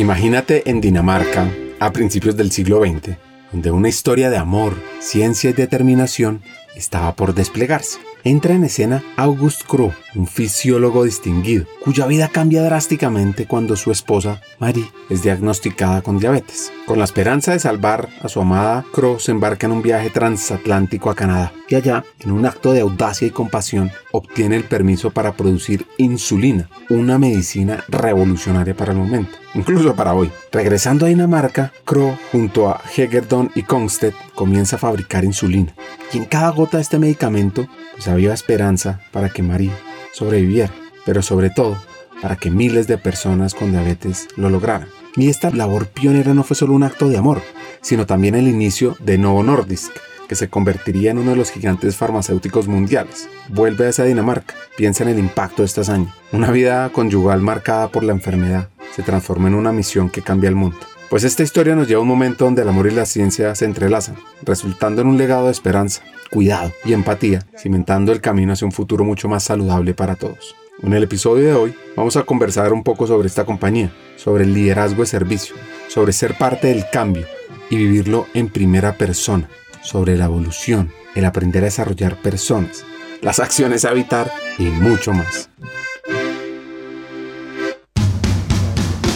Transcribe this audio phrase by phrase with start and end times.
[0.00, 3.18] Imagínate en Dinamarca a principios del siglo XX,
[3.52, 6.40] donde una historia de amor, ciencia y determinación
[6.74, 7.98] estaba por desplegarse.
[8.24, 14.40] Entra en escena August Krug, un fisiólogo distinguido, cuya vida cambia drásticamente cuando su esposa,
[14.58, 16.72] Marie, es diagnosticada con diabetes.
[16.86, 21.10] Con la esperanza de salvar a su amada, Krug se embarca en un viaje transatlántico
[21.10, 25.32] a Canadá y allá, en un acto de audacia y compasión, obtiene el permiso para
[25.32, 30.32] producir insulina, una medicina revolucionaria para el momento, incluso para hoy.
[30.50, 35.72] Regresando a Dinamarca, Krog, junto a Hegerdon y Kongstedt, comienza a fabricar insulina.
[36.12, 39.72] Y en cada gota de este medicamento pues había esperanza para que María
[40.12, 40.72] sobreviviera,
[41.04, 41.76] pero sobre todo
[42.20, 44.88] para que miles de personas con diabetes lo lograran.
[45.16, 47.42] Y esta labor pionera no fue solo un acto de amor,
[47.80, 49.92] sino también el inicio de Novo Nordisk,
[50.28, 53.28] que se convertiría en uno de los gigantes farmacéuticos mundiales.
[53.48, 56.14] Vuelve a esa Dinamarca, piensa en el impacto de esta hazaña.
[56.32, 60.54] Una vida conyugal marcada por la enfermedad se transforma en una misión que cambia el
[60.54, 60.78] mundo.
[61.10, 63.64] Pues esta historia nos lleva a un momento donde el amor y la ciencia se
[63.64, 68.70] entrelazan, resultando en un legado de esperanza, cuidado y empatía, cimentando el camino hacia un
[68.70, 70.54] futuro mucho más saludable para todos.
[70.80, 74.54] En el episodio de hoy vamos a conversar un poco sobre esta compañía, sobre el
[74.54, 75.56] liderazgo de servicio,
[75.88, 77.26] sobre ser parte del cambio
[77.70, 79.48] y vivirlo en primera persona,
[79.82, 82.84] sobre la evolución, el aprender a desarrollar personas,
[83.20, 85.50] las acciones a evitar y mucho más.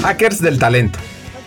[0.03, 0.99] Hackers del Talento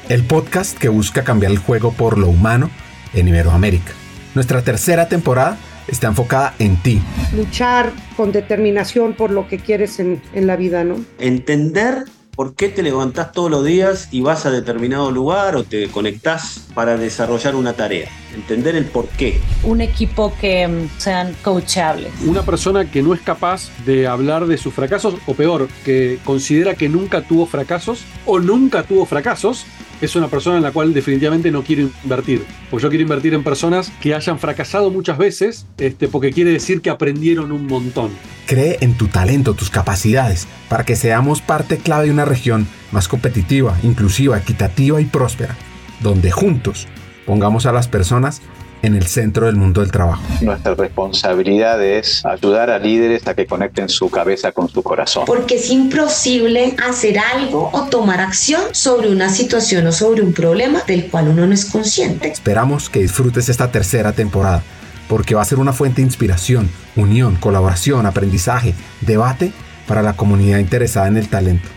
[0.10, 2.70] el podcast que busca cambiar el juego por lo humano
[3.14, 3.92] en Iberoamérica.
[4.36, 7.02] Nuestra tercera temporada está enfocada en ti.
[7.36, 10.96] Luchar con determinación por lo que quieres en, en la vida, ¿no?
[11.20, 12.06] Entender
[12.38, 16.68] por qué te levantás todos los días y vas a determinado lugar o te conectás
[16.76, 18.10] para desarrollar una tarea.
[18.36, 19.42] Entender el por qué.
[19.64, 22.14] Un equipo que mm, sean coachables.
[22.26, 26.76] Una persona que no es capaz de hablar de sus fracasos o peor, que considera
[26.76, 29.66] que nunca tuvo fracasos o nunca tuvo fracasos
[30.02, 32.46] es una persona en la cual definitivamente no quiero invertir.
[32.70, 36.82] Porque yo quiero invertir en personas que hayan fracasado muchas veces, este, porque quiere decir
[36.82, 38.12] que aprendieron un montón.
[38.46, 43.08] Cree en tu talento, tus capacidades, para que seamos parte clave de una región más
[43.08, 45.56] competitiva, inclusiva, equitativa y próspera,
[46.02, 46.88] donde juntos
[47.26, 48.42] pongamos a las personas
[48.82, 50.22] en el centro del mundo del trabajo.
[50.42, 55.26] Nuestra responsabilidad es ayudar a líderes a que conecten su cabeza con su corazón.
[55.26, 60.82] Porque es imposible hacer algo o tomar acción sobre una situación o sobre un problema
[60.88, 62.30] del cual uno no es consciente.
[62.30, 64.64] Esperamos que disfrutes esta tercera temporada
[65.08, 69.54] porque va a ser una fuente de inspiración, unión, colaboración, aprendizaje, debate
[69.88, 71.77] para la comunidad interesada en el talento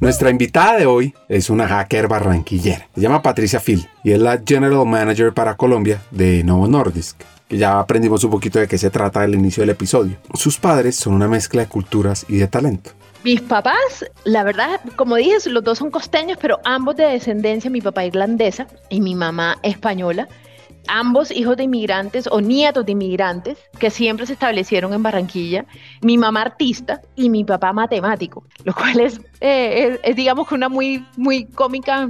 [0.00, 2.88] Nuestra invitada de hoy es una hacker barranquillera.
[2.94, 7.58] Se llama Patricia Phil y es la General Manager para Colombia de Novo Nordisk que
[7.58, 10.16] ya aprendimos un poquito de qué se trata al inicio del episodio.
[10.34, 12.92] Sus padres son una mezcla de culturas y de talento.
[13.24, 17.80] Mis papás, la verdad, como dije, los dos son costeños, pero ambos de descendencia, mi
[17.80, 20.28] papá irlandesa y mi mamá española
[20.88, 25.64] ambos hijos de inmigrantes o nietos de inmigrantes que siempre se establecieron en Barranquilla,
[26.02, 31.04] mi mamá artista y mi papá matemático, lo cual es, eh, es, digamos una muy,
[31.16, 32.08] muy cómica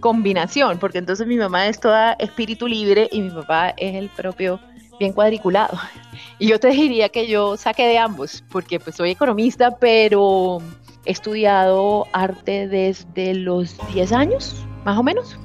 [0.00, 4.58] combinación, porque entonces mi mamá es toda espíritu libre y mi papá es el propio
[4.98, 5.78] bien cuadriculado.
[6.38, 10.58] Y yo te diría que yo saqué de ambos, porque pues soy economista, pero
[11.04, 15.38] he estudiado arte desde los 10 años, más o menos.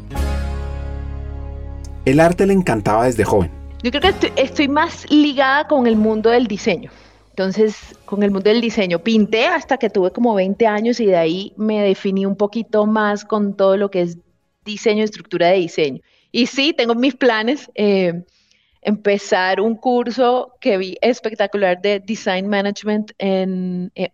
[2.06, 3.50] El arte le encantaba desde joven.
[3.82, 6.92] Yo creo que estoy, más ligada con el mundo del diseño.
[7.32, 7.76] Entonces,
[8.06, 11.54] con el mundo del diseño, pinté hasta que tuve como 20 años y de ahí
[11.58, 14.20] me definí un poquito más con todo lo que es
[14.64, 16.02] diseño, estructura de diseño.
[16.32, 17.72] Y sí, tengo mis planes.
[17.74, 18.24] Eh,
[18.82, 24.12] empezar un curso que vi espectacular de Design Management en, eh,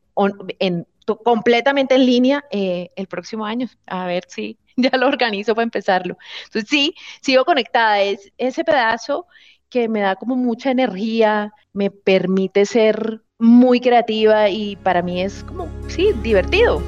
[1.24, 3.68] completamente en línea eh, el próximo año.
[3.86, 6.18] A ver si ya lo organizo para empezarlo.
[6.46, 9.28] Entonces sí, sigo conectada, es ese pedazo
[9.70, 15.44] que me da como mucha energía, me permite ser muy creativa y para mí es
[15.46, 16.82] como, sí, divertido.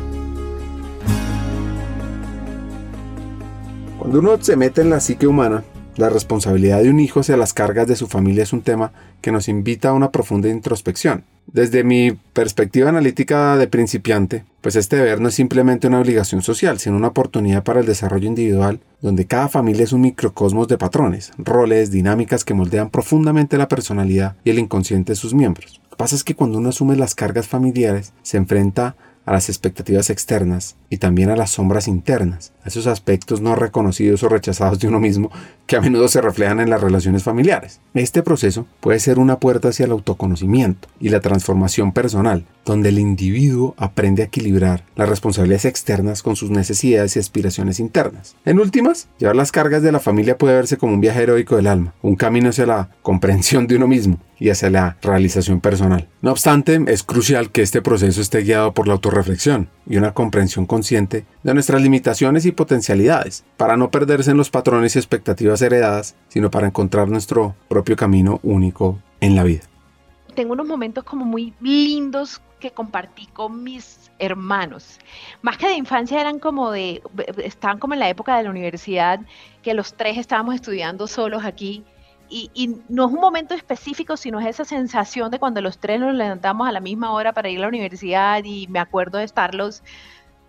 [3.98, 5.64] Cuando uno se mete en la psique humana,
[5.96, 8.92] la responsabilidad de un hijo hacia las cargas de su familia es un tema
[9.22, 11.24] que nos invita a una profunda introspección.
[11.48, 16.80] Desde mi perspectiva analítica de principiante, pues este deber no es simplemente una obligación social,
[16.80, 21.32] sino una oportunidad para el desarrollo individual, donde cada familia es un microcosmos de patrones,
[21.38, 25.82] roles, dinámicas que moldean profundamente la personalidad y el inconsciente de sus miembros.
[25.84, 28.96] Lo que pasa es que cuando uno asume las cargas familiares, se enfrenta a
[29.32, 34.30] las expectativas externas y también a las sombras internas, a esos aspectos no reconocidos o
[34.30, 35.32] rechazados de uno mismo
[35.66, 37.80] que a menudo se reflejan en las relaciones familiares.
[37.94, 43.00] Este proceso puede ser una puerta hacia el autoconocimiento y la transformación personal, donde el
[43.00, 48.36] individuo aprende a equilibrar las responsabilidades externas con sus necesidades y aspiraciones internas.
[48.46, 51.68] En últimas, llevar las cargas de la familia puede verse como un viaje heroico del
[51.68, 56.08] alma, un camino hacia la comprensión de uno mismo y hacia la realización personal.
[56.22, 60.66] No obstante, es crucial que este proceso esté guiado por la autorreflexión y una comprensión
[60.66, 66.16] consciente de nuestras limitaciones y potencialidades, para no perderse en los patrones y expectativas heredadas,
[66.30, 69.62] sino para encontrar nuestro propio camino único en la vida.
[70.36, 75.00] Tengo unos momentos como muy lindos que compartí con mis hermanos.
[75.42, 77.02] Más que de infancia eran como de,
[77.44, 79.20] estaban como en la época de la universidad,
[79.62, 81.84] que los tres estábamos estudiando solos aquí.
[82.30, 86.00] Y, y, no es un momento específico, sino es esa sensación de cuando los tres
[86.00, 89.26] nos levantamos a la misma hora para ir a la universidad y me acuerdo de
[89.26, 89.84] estarlos,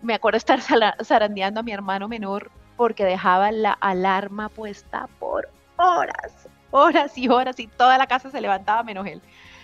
[0.01, 0.61] me acuerdo de estar
[1.03, 7.59] zarandeando a mi hermano menor porque dejaba la alarma puesta por horas, horas y horas
[7.59, 9.21] y toda la casa se levantaba menos él.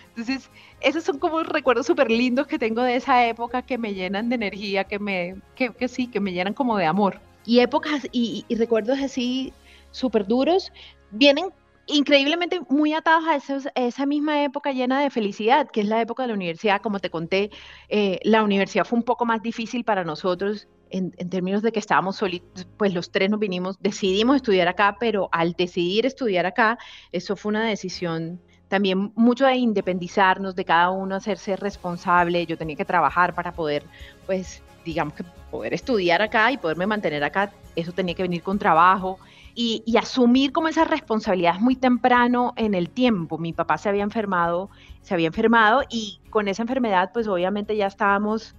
[0.10, 0.50] Entonces,
[0.82, 4.36] esos son como recuerdos súper lindos que tengo de esa época que me llenan de
[4.36, 7.20] energía, que me, que, que sí, que me llenan como de amor.
[7.46, 9.54] Y épocas y, y recuerdos así
[9.92, 10.72] súper duros
[11.12, 11.52] vienen
[11.88, 16.02] increíblemente muy atados a, esos, a, esa misma época llena de felicidad, que es la
[16.02, 16.82] época de la universidad.
[16.82, 17.52] Como te conté,
[17.90, 21.80] eh, la universidad fue un poco más difícil para nosotros en, en, términos de que
[21.80, 26.78] estábamos solitos, pues los tres nos vinimos, decidimos estudiar acá, pero al decidir estudiar acá,
[27.12, 28.42] eso fue una decisión
[28.72, 32.46] también mucho de independizarnos, de cada uno hacerse responsable.
[32.46, 33.84] Yo tenía que trabajar para poder,
[34.26, 37.52] pues, digamos que poder estudiar acá y poderme mantener acá.
[37.76, 39.20] Eso tenía que venir con trabajo.
[39.54, 43.38] Y, asumir como esa responsabilidad muy temprano en el tiempo.
[43.38, 44.70] Mi papá se había enfermado,
[45.02, 48.56] se había enfermado y con esa enfermedad pues obviamente ya estábamos,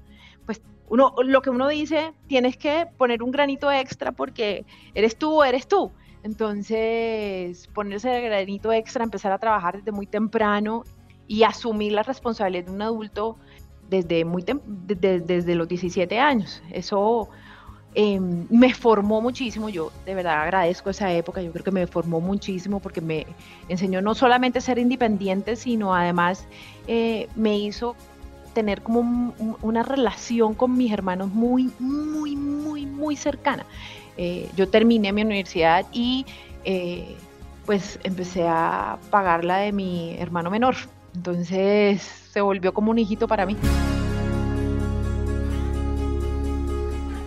[0.46, 5.42] pues uno, lo que uno dice, tienes que poner un granito extra porque eres tú
[5.42, 5.90] eres tú.
[6.22, 10.84] Entonces, ponerse el granito extra, empezar a trabajar desde muy temprano
[11.26, 13.38] y asumir la responsabilidad de un adulto
[13.88, 16.62] desde, muy desde, desde los 17 años.
[16.70, 17.28] Eso
[17.94, 22.20] eh, me formó muchísimo, yo de verdad agradezco esa época, yo creo que me formó
[22.20, 23.26] muchísimo porque me
[23.68, 26.46] enseñó no solamente a ser independiente, sino además
[26.86, 27.94] eh, me hizo
[28.52, 33.66] tener como un, una relación con mis hermanos muy, muy, muy, muy cercana.
[34.16, 36.26] Eh, yo terminé mi universidad y
[36.64, 37.16] eh,
[37.66, 40.76] pues empecé a pagar la de mi hermano menor.
[41.14, 43.56] Entonces se volvió como un hijito para mí.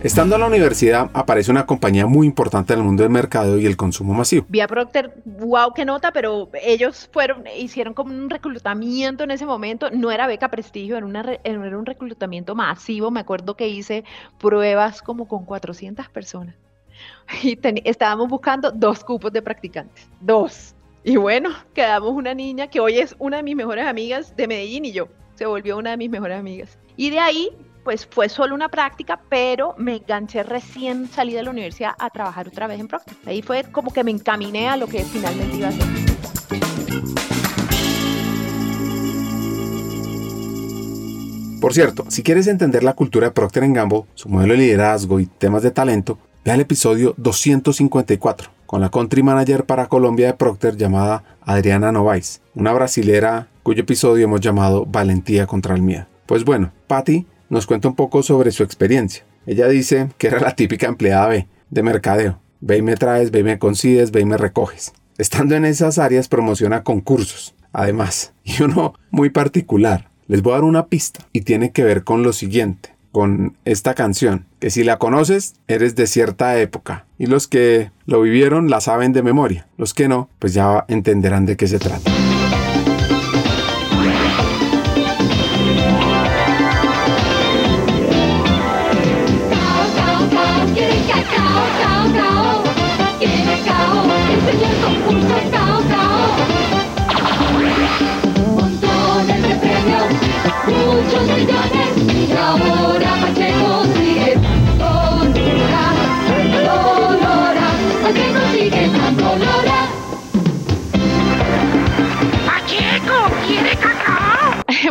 [0.02, 3.66] Estando en la universidad aparece una compañía muy importante en el mundo del mercado y
[3.66, 4.44] el consumo masivo.
[4.48, 9.90] Vía Procter, wow, qué nota, pero ellos fueron, hicieron como un reclutamiento en ese momento.
[9.90, 13.10] No era beca prestigio, era, una, era un reclutamiento masivo.
[13.10, 14.04] Me acuerdo que hice
[14.38, 16.54] pruebas como con 400 personas
[17.42, 20.74] y estábamos buscando dos cupos de practicantes, dos.
[21.04, 24.84] Y bueno, quedamos una niña que hoy es una de mis mejores amigas de Medellín
[24.84, 26.78] y yo, se volvió una de mis mejores amigas.
[26.96, 27.50] Y de ahí,
[27.86, 32.48] pues fue solo una práctica, pero me enganché recién salí de la universidad a trabajar
[32.48, 33.14] otra vez en Procter.
[33.24, 35.86] Ahí fue como que me encaminé a lo que finalmente iba a hacer.
[41.60, 45.26] Por cierto, si quieres entender la cultura de Procter Gamble, su modelo de liderazgo y
[45.26, 50.76] temas de talento, Ve al episodio 254 con la country manager para Colombia de Procter
[50.76, 56.06] llamada Adriana Novaes, una brasilera cuyo episodio hemos llamado Valentía contra el miedo.
[56.24, 59.24] Pues bueno, Patty nos cuenta un poco sobre su experiencia.
[59.46, 62.38] Ella dice que era la típica empleada B de mercadeo.
[62.60, 64.92] Ve y me traes, ve y me consigues, ve y me recoges.
[65.18, 70.10] Estando en esas áreas promociona concursos, además, y uno muy particular.
[70.26, 73.94] Les voy a dar una pista y tiene que ver con lo siguiente con esta
[73.94, 78.82] canción, que si la conoces, eres de cierta época, y los que lo vivieron la
[78.82, 82.12] saben de memoria, los que no, pues ya entenderán de qué se trata.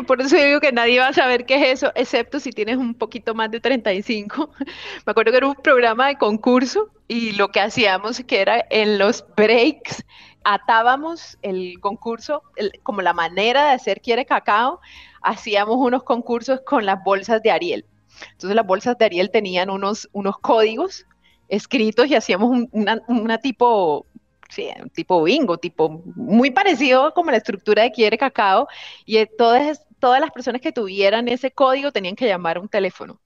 [0.06, 2.94] Por eso digo que nadie va a saber qué es eso, excepto si tienes un
[2.94, 4.50] poquito más de 35.
[5.06, 8.98] Me acuerdo que era un programa de concurso y lo que hacíamos que era en
[8.98, 10.04] los breaks
[10.46, 12.44] atábamos el concurso,
[12.84, 14.80] como la manera de hacer quiere cacao,
[15.22, 17.86] hacíamos unos concursos con las bolsas de Ariel.
[18.32, 21.06] Entonces las bolsas de Ariel tenían unos, unos códigos
[21.50, 24.06] escritos y hacíamos una, tipo,
[24.50, 28.68] sí, un tipo bingo, tipo muy parecido como la estructura de Quiere Cacao,
[29.06, 33.20] y todas, todas las personas que tuvieran ese código tenían que llamar a un teléfono.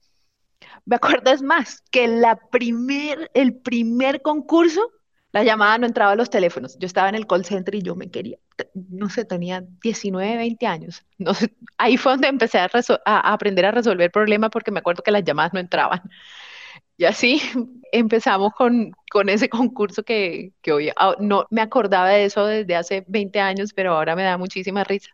[0.84, 4.90] Me acuerdo es más, que la primer, el primer concurso,
[5.32, 6.76] la llamada no entraba a los teléfonos.
[6.78, 8.38] Yo estaba en el call center y yo me quería,
[8.74, 11.04] no sé, tenía 19, 20 años.
[11.18, 12.68] No sé, ahí fue donde empecé a,
[13.32, 16.02] aprender a resolver problemas porque me acuerdo que las llamadas no entraban.
[16.96, 17.40] Y así
[17.92, 22.76] empezamos con, con ese concurso que, que hoy ah, no me acordaba de eso desde
[22.76, 25.10] hace 20 años, pero ahora me da muchísima risa.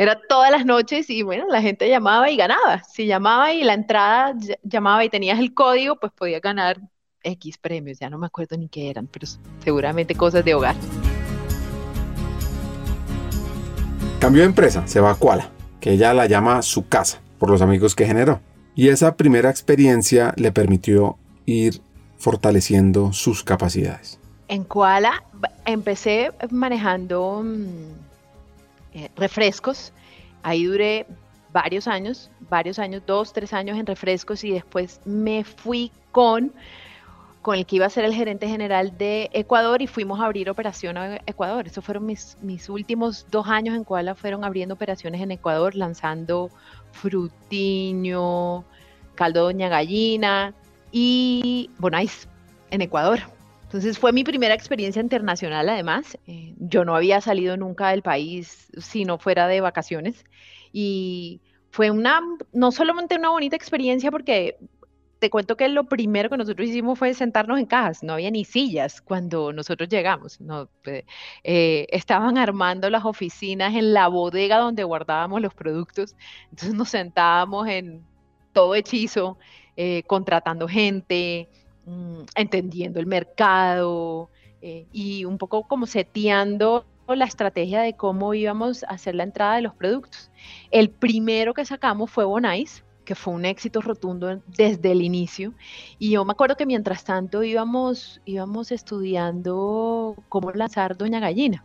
[0.00, 2.82] Era todas las noches y bueno, la gente llamaba y ganaba.
[2.84, 6.80] Si llamaba y la entrada llamaba y tenías el código, pues podías ganar
[7.22, 7.98] X premios.
[7.98, 9.26] Ya no me acuerdo ni qué eran, pero
[9.62, 10.74] seguramente cosas de hogar.
[14.20, 17.60] Cambió de empresa, se va a Kuala, que ella la llama su casa por los
[17.60, 18.40] amigos que generó.
[18.74, 21.82] Y esa primera experiencia le permitió ir
[22.16, 24.18] fortaleciendo sus capacidades.
[24.48, 25.24] En Koala
[25.66, 28.09] empecé manejando mm,
[28.94, 29.92] eh, refrescos.
[30.42, 31.06] Ahí duré
[31.52, 36.52] varios años, varios años, dos, tres años en refrescos y después me fui con,
[37.42, 40.48] con el que iba a ser el gerente general de Ecuador y fuimos a abrir
[40.48, 41.66] operación a Ecuador.
[41.66, 46.50] Esos fueron mis, mis últimos dos años en Koala, fueron abriendo operaciones en Ecuador, lanzando
[46.92, 48.64] frutiño,
[49.14, 50.54] caldo doña gallina,
[50.92, 52.28] y Bonais
[52.70, 53.20] en Ecuador.
[53.70, 56.18] Entonces fue mi primera experiencia internacional además.
[56.26, 60.24] Eh, yo no había salido nunca del país sino fuera de vacaciones.
[60.72, 62.20] Y fue una,
[62.52, 64.58] no solamente una bonita experiencia porque
[65.20, 68.44] te cuento que lo primero que nosotros hicimos fue sentarnos en cajas, no había ni
[68.44, 75.42] sillas cuando nosotros llegamos, no, eh, estaban armando las oficinas en la bodega donde guardábamos
[75.42, 76.16] los productos,
[76.50, 78.02] entonces nos sentábamos en
[78.52, 79.38] todo hechizo
[79.76, 81.48] eh, contratando gente,
[81.90, 84.30] mm, entendiendo el mercado
[84.62, 89.56] eh, y un poco como seteando la estrategia de cómo íbamos a hacer la entrada
[89.56, 90.30] de los productos.
[90.70, 95.52] El primero que sacamos fue Bonais, que fue un éxito rotundo desde el inicio.
[95.98, 101.64] Y yo me acuerdo que mientras tanto íbamos, íbamos estudiando cómo lanzar Doña Gallina.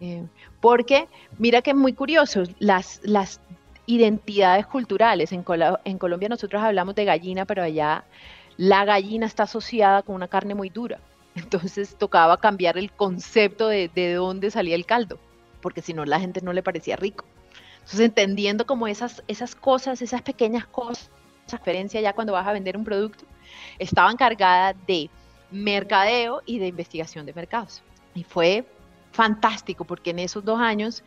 [0.00, 0.26] Eh,
[0.60, 3.40] porque mira que es muy curioso, las, las
[3.86, 5.32] identidades culturales.
[5.32, 8.04] En, Colombia nosotros hablamos de gallina, pero allá
[8.56, 11.00] la gallina está asociada con una carne muy dura.
[11.34, 15.18] Entonces tocaba cambiar el concepto de, de dónde salía el caldo,
[15.60, 17.24] porque si no la gente no le parecía rico.
[17.76, 21.10] Entonces entendiendo como esas, esas cosas, esas pequeñas cosas,
[21.46, 23.24] esa diferencia ya cuando vas a vender un producto,
[23.78, 25.10] estaba encargada de
[25.50, 27.82] mercadeo y de investigación de mercados.
[28.14, 28.64] Y fue
[29.12, 31.02] fantástico porque en esos dos años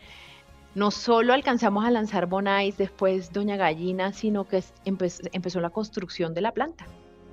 [0.75, 6.41] no solo alcanzamos a lanzar Bonais después Doña Gallina, sino que empezó la construcción de
[6.41, 6.85] la planta,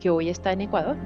[0.03, 0.97] que hoy está en Ecuador.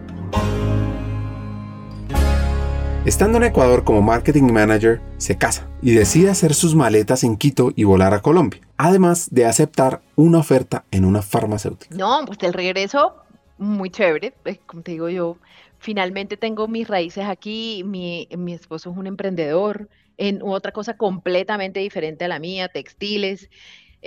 [3.05, 7.73] Estando en Ecuador como marketing manager, se casa y decide hacer sus maletas en Quito
[7.77, 11.95] y volar a Colombia, además de aceptar una oferta en una farmacéutica.
[11.95, 13.15] No, pues el regreso
[13.59, 15.37] muy chévere, pues, como te digo yo,
[15.79, 21.81] finalmente tengo mis raíces aquí, mi, mi esposo es un emprendedor, en otra cosa completamente
[21.81, 23.51] diferente a la mía, textiles.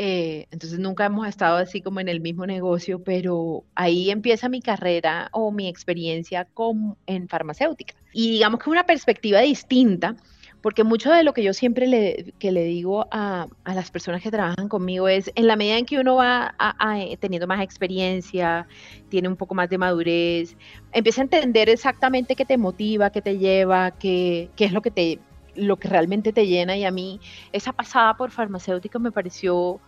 [0.01, 4.61] Eh, entonces nunca hemos estado así como en el mismo negocio, pero ahí empieza mi
[4.61, 7.95] carrera o mi experiencia con, en farmacéutica.
[8.13, 10.15] Y digamos que una perspectiva distinta,
[10.61, 14.21] porque mucho de lo que yo siempre le, que le digo a, a, las personas
[14.21, 16.55] que trabajan conmigo es, en la medida en que uno va
[17.19, 18.67] teniendo más experiencia,
[19.09, 20.55] tiene un poco más de madurez,
[20.93, 24.91] empieza a entender exactamente qué te motiva, qué te lleva, qué, qué es lo que
[24.91, 25.19] te
[25.55, 27.19] lo que realmente te llena y a mí
[27.51, 29.79] esa pasada por farmacéutica me pareció,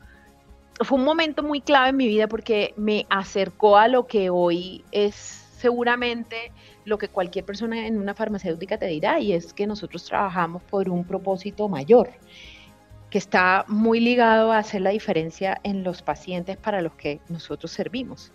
[0.80, 4.84] fue un momento muy clave en mi vida porque me acercó a lo que hoy
[4.92, 6.52] es seguramente
[6.86, 10.90] lo que cualquier persona en una farmacéutica te dirá y es que nosotros trabajamos por
[10.90, 12.10] un propósito mayor
[13.12, 17.72] que está muy ligado a hacer la diferencia en los pacientes para los que nosotros
[17.72, 18.32] servimos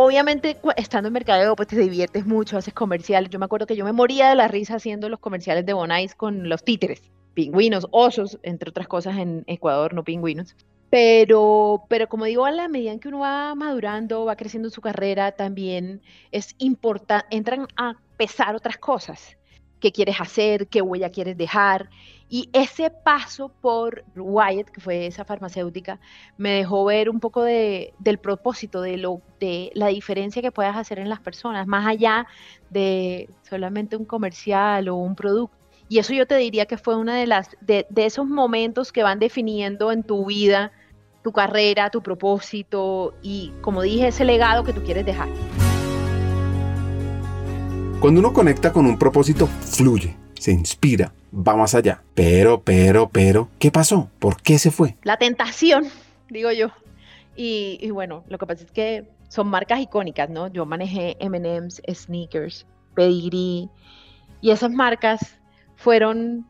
[0.00, 3.30] obviamente estando en mercadeo pues te diviertes mucho, haces comerciales.
[3.30, 6.14] Yo me acuerdo que yo me moría de la risa haciendo los comerciales de Bonais
[6.14, 7.02] con los títeres,
[7.34, 10.54] pingüinos, osos, entre otras cosas en Ecuador, no pingüinos.
[10.90, 14.80] Pero, pero como digo, a la medida en que uno va madurando, va creciendo su
[14.80, 16.02] carrera, también
[16.32, 19.36] es importante, entran a pesar otras cosas.
[19.80, 21.90] qué quieres hacer, qué huella quieres dejar.
[22.28, 26.00] Y ese paso por Wyatt, que fue esa farmacéutica,
[26.36, 30.76] me dejó ver un poco de, del propósito, de, lo, de la diferencia que puedas
[30.76, 32.26] hacer en las personas, más allá
[32.70, 35.56] de solamente un comercial o un producto.
[35.88, 39.02] Y eso yo te diría que fue uno de, las, de, de esos momentos que
[39.02, 40.72] van definiendo en tu vida
[41.28, 45.28] tu carrera, tu propósito y, como dije, ese legado que tú quieres dejar.
[48.00, 52.02] Cuando uno conecta con un propósito, fluye, se inspira, va más allá.
[52.14, 54.08] Pero, pero, pero, ¿qué pasó?
[54.18, 54.96] ¿Por qué se fue?
[55.02, 55.84] La tentación,
[56.30, 56.68] digo yo.
[57.36, 60.48] Y, y bueno, lo que pasa es que son marcas icónicas, ¿no?
[60.48, 63.68] Yo manejé MM's, Sneakers, Pedigree,
[64.40, 65.38] y esas marcas
[65.76, 66.46] fueron,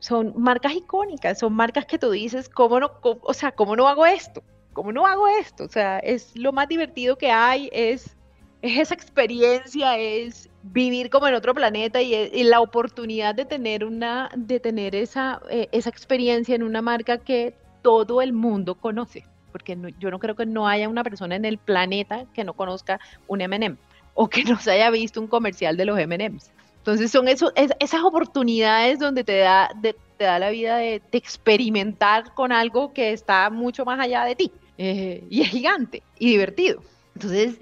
[0.00, 3.88] son marcas icónicas, son marcas que tú dices, ¿cómo no, cómo- o sea, ¿cómo no
[3.88, 4.42] hago esto?
[4.72, 5.64] ¿Cómo no hago esto?
[5.64, 8.16] O sea, es lo más divertido que hay, es,
[8.62, 13.84] es esa experiencia, es vivir como en otro planeta y, y la oportunidad de tener,
[13.84, 19.24] una, de tener esa, eh, esa experiencia en una marca que todo el mundo conoce.
[19.52, 22.52] Porque no- yo no creo que no haya una persona en el planeta que no
[22.54, 23.76] conozca un M&M
[24.14, 26.52] o que no se haya visto un comercial de los M&M's.
[26.78, 29.70] Entonces son eso, es- esas oportunidades donde te da,
[30.18, 34.52] la vida de, experimentar con algo que está mucho más allá de ti.
[34.80, 36.80] eh, y es gigante y divertido.
[37.14, 37.58] Entonces,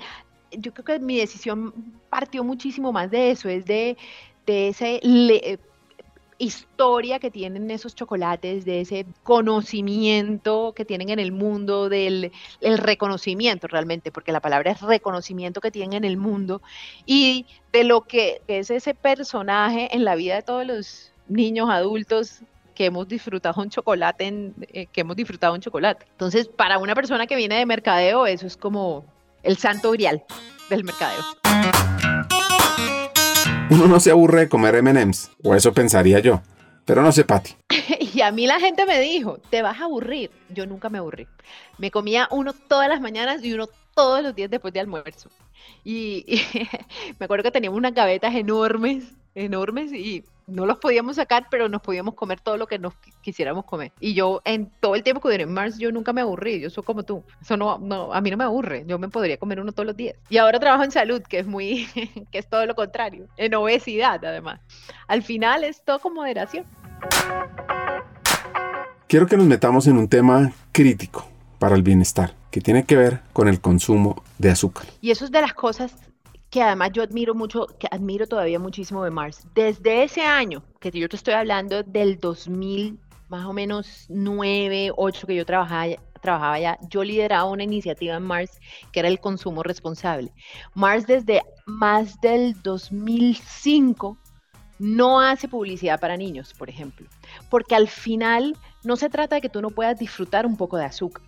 [0.52, 1.73] yo creo que mi decisión
[2.11, 3.96] partió muchísimo más de eso, es de,
[4.46, 5.58] de ese le-
[6.38, 12.78] historia que tienen esos chocolates, de ese conocimiento que tienen en el mundo, del el
[12.78, 16.60] reconocimiento realmente, porque la palabra es reconocimiento que tienen en el mundo,
[17.06, 22.41] y de lo que es ese personaje en la vida de todos los niños, adultos
[22.75, 26.06] que hemos disfrutado un chocolate, en- eh, que hemos disfrutado un chocolate.
[26.10, 29.04] Entonces, para una persona que viene de mercadeo, eso es como
[29.43, 30.23] el santo grial
[30.69, 31.25] del mercadeo.
[33.69, 36.41] Uno no se aburre de comer MMs, o eso pensaría yo.
[36.85, 37.55] Pero no sé, Pati.
[38.15, 40.31] Y a mí la gente me dijo, te vas a aburrir.
[40.49, 41.26] Yo nunca me aburrí.
[41.76, 45.29] Me comía uno todas las mañanas y uno todos los días después de almuerzo.
[45.85, 46.41] Y, y
[47.19, 51.82] me acuerdo que teníamos unas gavetas enormes, enormes, y no los podíamos sacar, pero nos
[51.82, 53.93] podíamos comer todo lo que nos qui- quisiéramos comer.
[53.99, 56.61] Y yo, en todo el tiempo que duré en Mars, yo nunca me aburrí.
[56.61, 57.25] Yo soy como tú.
[57.43, 58.85] Eso no, no, a mí no me aburre.
[58.87, 60.15] Yo me podría comer uno todos los días.
[60.28, 61.89] Y ahora trabajo en salud, que es muy,
[62.30, 63.26] que es todo lo contrario.
[63.37, 64.61] En obesidad, además.
[65.09, 66.65] Al final es todo con moderación.
[69.09, 71.26] Quiero que nos metamos en un tema crítico
[71.59, 74.87] para el bienestar, que tiene que ver con el consumo de azúcar.
[75.00, 75.95] Y eso es de las cosas
[76.56, 79.47] que además yo admiro mucho, que admiro todavía muchísimo de Mars.
[79.54, 85.26] Desde ese año, que yo te estoy hablando del 2000, más o menos 9, 8
[85.26, 88.58] que yo trabajaba, trabajaba allá, yo lideraba una iniciativa en Mars
[88.90, 90.32] que era el consumo responsable.
[90.73, 94.16] Mars desde más del 2005
[94.78, 97.06] no hace publicidad para niños, por ejemplo,
[97.50, 100.86] porque al final no se trata de que tú no puedas disfrutar un poco de
[100.86, 101.23] azúcar.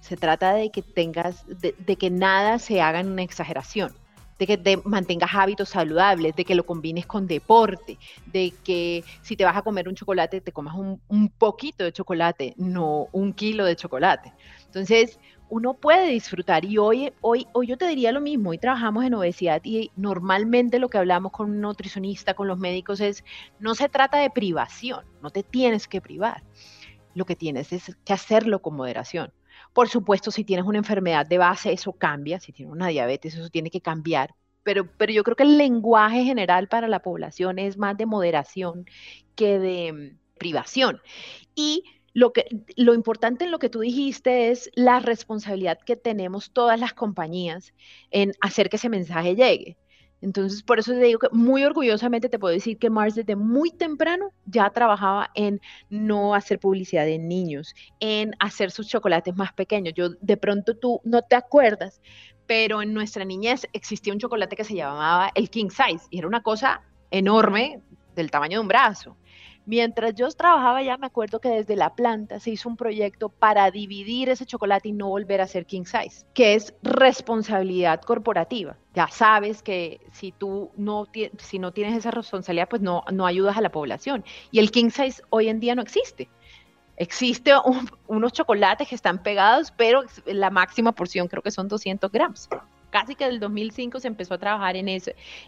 [0.00, 3.94] Se trata de que tengas, de, de que nada se haga en una exageración,
[4.38, 9.36] de que te mantengas hábitos saludables, de que lo combines con deporte, de que si
[9.36, 13.64] te vas a comer un chocolate, te comas un, poquito de chocolate, no un kilo
[13.64, 14.32] de chocolate.
[14.66, 15.18] Entonces,
[15.48, 19.14] uno puede disfrutar y hoy, hoy, hoy yo te diría lo mismo, hoy trabajamos en
[19.14, 23.24] obesidad y normalmente lo que hablamos con un nutricionista, con los médicos es,
[23.60, 26.42] no se trata de privación, no te tienes que privar,
[27.14, 29.32] lo que tienes es que hacerlo con moderación.
[29.76, 33.50] Por supuesto, si tienes una enfermedad de base, eso cambia, si tienes una diabetes, eso
[33.50, 37.76] tiene que cambiar, pero, pero yo creo que el lenguaje general para la población es
[37.76, 38.86] más de moderación
[39.34, 41.02] que de mm, privación.
[41.54, 41.84] Y
[42.14, 46.80] lo, que, lo importante en lo que tú dijiste es la responsabilidad que tenemos todas
[46.80, 47.74] las compañías
[48.10, 49.76] en hacer que ese mensaje llegue.
[50.22, 53.70] Entonces, por eso te digo que muy orgullosamente te puedo decir que Mars desde muy
[53.70, 59.94] temprano ya trabajaba en no hacer publicidad en niños, en hacer sus chocolates más pequeños.
[59.94, 62.00] Yo de pronto tú no te acuerdas,
[62.46, 66.28] pero en nuestra niñez existía un chocolate que se llamaba el King Size y era
[66.28, 67.82] una cosa enorme
[68.14, 69.16] del tamaño de un brazo.
[69.66, 73.68] Mientras yo trabajaba ya me acuerdo que desde la planta se hizo un proyecto para
[73.72, 78.76] dividir ese chocolate y no volver a ser king size, que es responsabilidad corporativa.
[78.94, 83.56] Ya sabes que si tú no, si no tienes esa responsabilidad, pues no, no ayudas
[83.56, 84.24] a la población.
[84.52, 86.28] Y el king size hoy en día no existe.
[86.96, 92.12] Existe un, unos chocolates que están pegados, pero la máxima porción creo que son 200
[92.12, 92.48] gramos.
[92.90, 95.00] Casi que del 2005 se empezó a trabajar en, en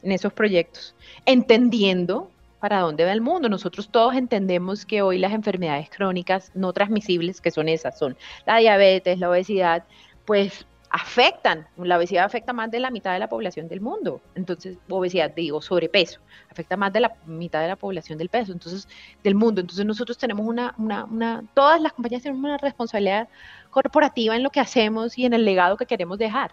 [0.02, 3.48] esos proyectos, entendiendo para dónde va el mundo.
[3.48, 8.16] Nosotros todos entendemos que hoy las enfermedades crónicas no transmisibles, que son esas, son
[8.46, 9.84] la diabetes, la obesidad,
[10.24, 14.78] pues afectan, la obesidad afecta más de la mitad de la población del mundo, entonces,
[14.88, 18.88] obesidad, digo, sobrepeso, afecta más de la mitad de la población del peso, entonces,
[19.22, 23.28] del mundo, entonces nosotros tenemos una, una, una, todas las compañías tenemos una responsabilidad
[23.70, 26.52] corporativa en lo que hacemos y en el legado que queremos dejar.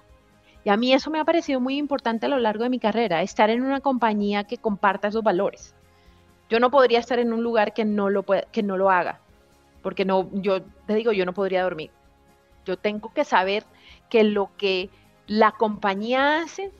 [0.65, 3.21] Y a mí eso me ha parecido muy importante a lo largo de mi carrera,
[3.21, 5.75] estar en una compañía que comparta esos valores.
[6.49, 9.19] Yo no podría estar en un lugar que no lo, que no lo haga,
[9.81, 11.91] porque no, yo te digo, yo no podría dormir.
[12.65, 13.63] Yo tengo que saber
[14.09, 14.89] que lo que
[15.27, 16.71] la compañía hace,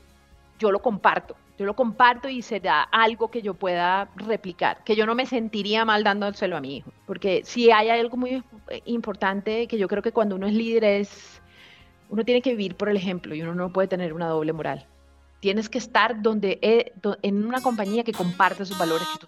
[0.60, 1.36] yo lo comparto.
[1.58, 5.86] Yo lo comparto y será algo que yo pueda replicar, que yo no me sentiría
[5.86, 6.92] mal dándoselo a mi hijo.
[7.06, 8.44] Porque si hay algo muy
[8.84, 11.42] importante que yo creo que cuando uno es líder es,
[12.10, 14.86] uno tiene que vivir por el ejemplo y uno no puede tener una doble moral.
[15.46, 19.28] Tienes que estar donde, eh, en una compañía que comparte esos valores que tú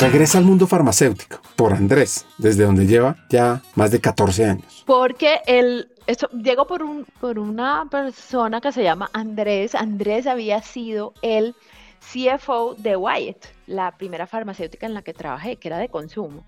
[0.00, 4.82] Regresa al mundo farmacéutico por Andrés, desde donde lleva ya más de 14 años.
[4.86, 9.76] Porque el, esto llegó por, un, por una persona que se llama Andrés.
[9.76, 11.54] Andrés había sido el
[12.00, 16.44] CFO de Wyatt, la primera farmacéutica en la que trabajé, que era de consumo.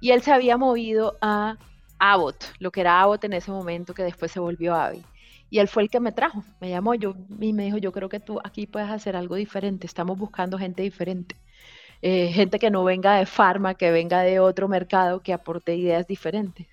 [0.00, 1.58] Y él se había movido a
[1.98, 5.04] Abbott, lo que era Abbott en ese momento, que después se volvió Avi.
[5.50, 8.08] Y él fue el que me trajo, me llamó yo, y me dijo, yo creo
[8.08, 11.36] que tú aquí puedes hacer algo diferente, estamos buscando gente diferente.
[12.02, 16.06] Eh, gente que no venga de farma, que venga de otro mercado, que aporte ideas
[16.06, 16.66] diferentes.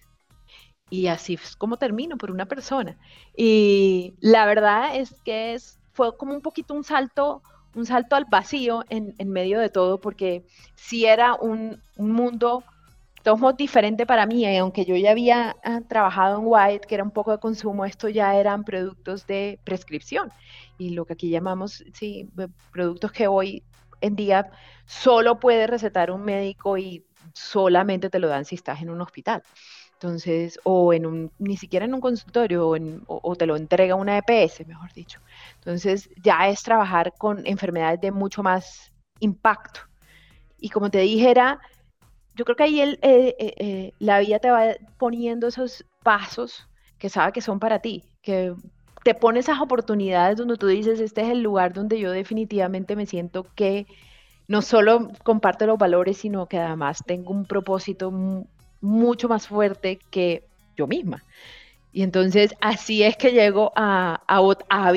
[0.90, 2.98] Y así es como termino por una persona.
[3.36, 7.42] Y la verdad es que es, fue como un poquito un salto,
[7.76, 12.64] un salto al vacío en, en medio de todo, porque si era un, un mundo
[13.28, 17.04] todo diferente para mí, y aunque yo ya había ah, trabajado en White, que era
[17.04, 20.32] un poco de consumo, esto ya eran productos de prescripción
[20.78, 22.30] y lo que aquí llamamos, sí,
[22.72, 23.64] productos que hoy
[24.00, 24.50] en día
[24.86, 29.44] solo puede recetar un médico y solamente te lo dan si estás en un hospital.
[29.92, 32.70] Entonces, o en un, ni siquiera en un consultorio,
[33.08, 35.20] o, te lo entrega una EPS, mejor dicho.
[35.56, 39.82] Entonces, ya es trabajar con enfermedades de mucho más impacto.
[40.60, 41.60] Y como te dije, era,
[42.38, 46.68] yo creo que ahí el, eh, eh, eh, la vida te va poniendo esos pasos
[47.00, 48.54] que sabe que son para ti, que
[49.04, 53.06] te pone esas oportunidades donde tú dices, este es el lugar donde yo definitivamente me
[53.06, 53.88] siento que
[54.48, 58.12] no solo comparto los valores, sino que además tengo un propósito
[58.82, 60.44] mucho más fuerte que
[60.78, 61.24] yo misma.
[61.92, 64.94] Y entonces así es que llego a, a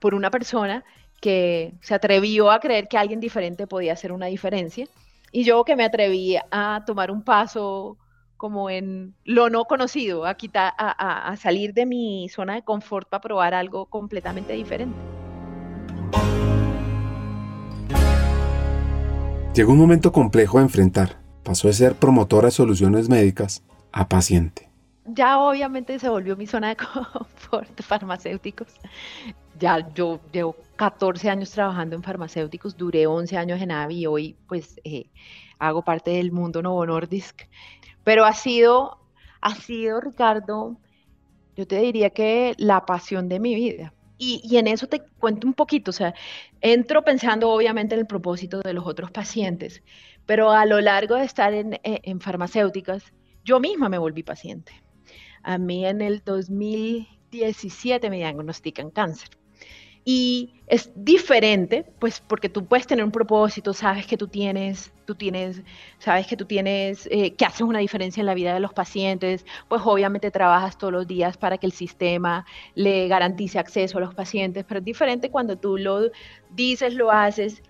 [0.00, 0.84] por una persona
[1.20, 4.86] que se atrevió a creer que alguien diferente podía hacer una diferencia.
[5.36, 7.98] Y yo que me atreví a tomar un paso
[8.36, 13.08] como en lo no conocido, a, quitar, a, a salir de mi zona de confort
[13.08, 14.96] para probar algo completamente diferente.
[19.56, 21.16] Llegó un momento complejo a enfrentar.
[21.42, 24.70] Pasó de ser promotora de soluciones médicas a paciente.
[25.04, 28.68] Ya obviamente se volvió mi zona de confort farmacéuticos.
[29.58, 34.36] Ya yo llevo 14 años trabajando en farmacéuticos, duré 11 años en AVI y hoy
[34.48, 35.10] pues eh,
[35.58, 37.42] hago parte del mundo Novo Nordisk.
[38.02, 38.98] Pero ha sido,
[39.40, 40.76] ha sido, Ricardo,
[41.56, 43.94] yo te diría que la pasión de mi vida.
[44.16, 46.14] Y, en eso te cuento un poquito, o sea,
[46.60, 49.82] entro pensando obviamente en el propósito de los otros pacientes,
[50.24, 53.12] pero a lo largo de estar en, e, en farmacéuticas,
[53.44, 54.72] yo misma me volví paciente.
[55.42, 59.30] A mí en el 2017 me diagnostican cáncer.
[60.04, 65.14] Y es diferente, pues porque tú puedes tener un propósito, sabes que tú tienes, tú
[65.14, 65.62] tienes,
[65.98, 69.46] sabes que tú tienes, eh, que haces una diferencia en la vida de los pacientes,
[69.68, 74.14] pues obviamente trabajas todos los días para que el sistema le garantice acceso a los
[74.14, 76.10] pacientes, pero es diferente cuando tú lo
[76.50, 77.62] dices, lo haces,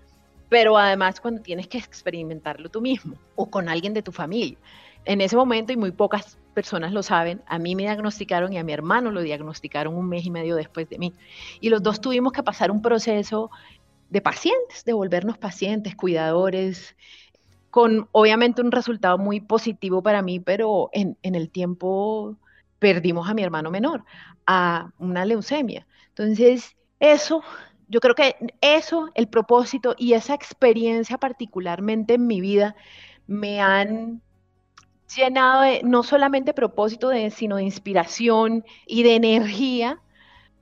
[0.49, 4.57] pero además cuando tienes que experimentarlo tú mismo o con alguien de tu familia.
[5.05, 8.63] En ese momento, y muy pocas personas lo saben, a mí me diagnosticaron y a
[8.63, 11.13] mi hermano lo diagnosticaron un mes y medio después de mí.
[11.61, 13.51] Y los dos tuvimos que pasar un proceso
[14.09, 16.95] de pacientes, de volvernos pacientes, cuidadores,
[17.69, 22.37] con obviamente un resultado muy positivo para mí, pero en, en el tiempo
[22.79, 24.05] perdimos a mi hermano menor,
[24.47, 25.85] a una leucemia.
[26.09, 27.43] Entonces, eso,
[27.89, 32.75] yo creo que eso, el propósito y esa experiencia particularmente en mi vida
[33.27, 34.21] me han
[35.13, 39.99] llenado de no solamente propósito, de, sino de inspiración y de energía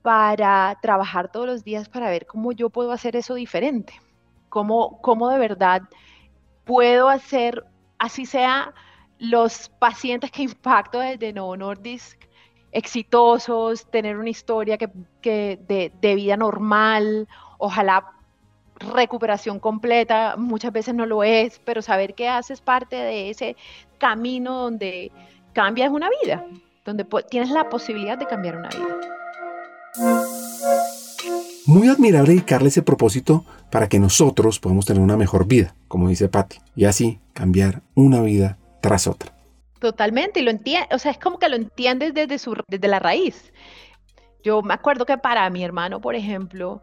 [0.02, 3.94] para trabajar todos los días para ver cómo yo puedo hacer eso diferente,
[4.50, 5.84] cómo, cómo de verdad
[6.66, 7.66] puedo hacer,
[7.98, 8.74] así sea
[9.18, 12.20] los pacientes que impacto desde Novo Nordisk,
[12.72, 14.90] exitosos, tener una historia que,
[15.22, 17.28] que de, de vida normal,
[17.58, 18.14] ojalá
[18.92, 23.56] recuperación completa, muchas veces no lo es, pero saber que haces parte de ese
[23.98, 25.12] camino donde
[25.54, 26.46] cambias una vida.
[26.86, 28.98] donde tienes la posibilidad de cambiar una vida.
[31.66, 36.28] Muy admirable dedicarle ese propósito para que nosotros podamos tener una mejor vida, como dice
[36.28, 39.34] Patti, y así cambiar una vida tras otra.
[39.80, 43.00] Totalmente, y lo entiende, o sea, es como que lo entiendes desde, su, desde la
[43.00, 43.54] raíz.
[44.44, 46.82] Yo me acuerdo que para mi hermano, por ejemplo,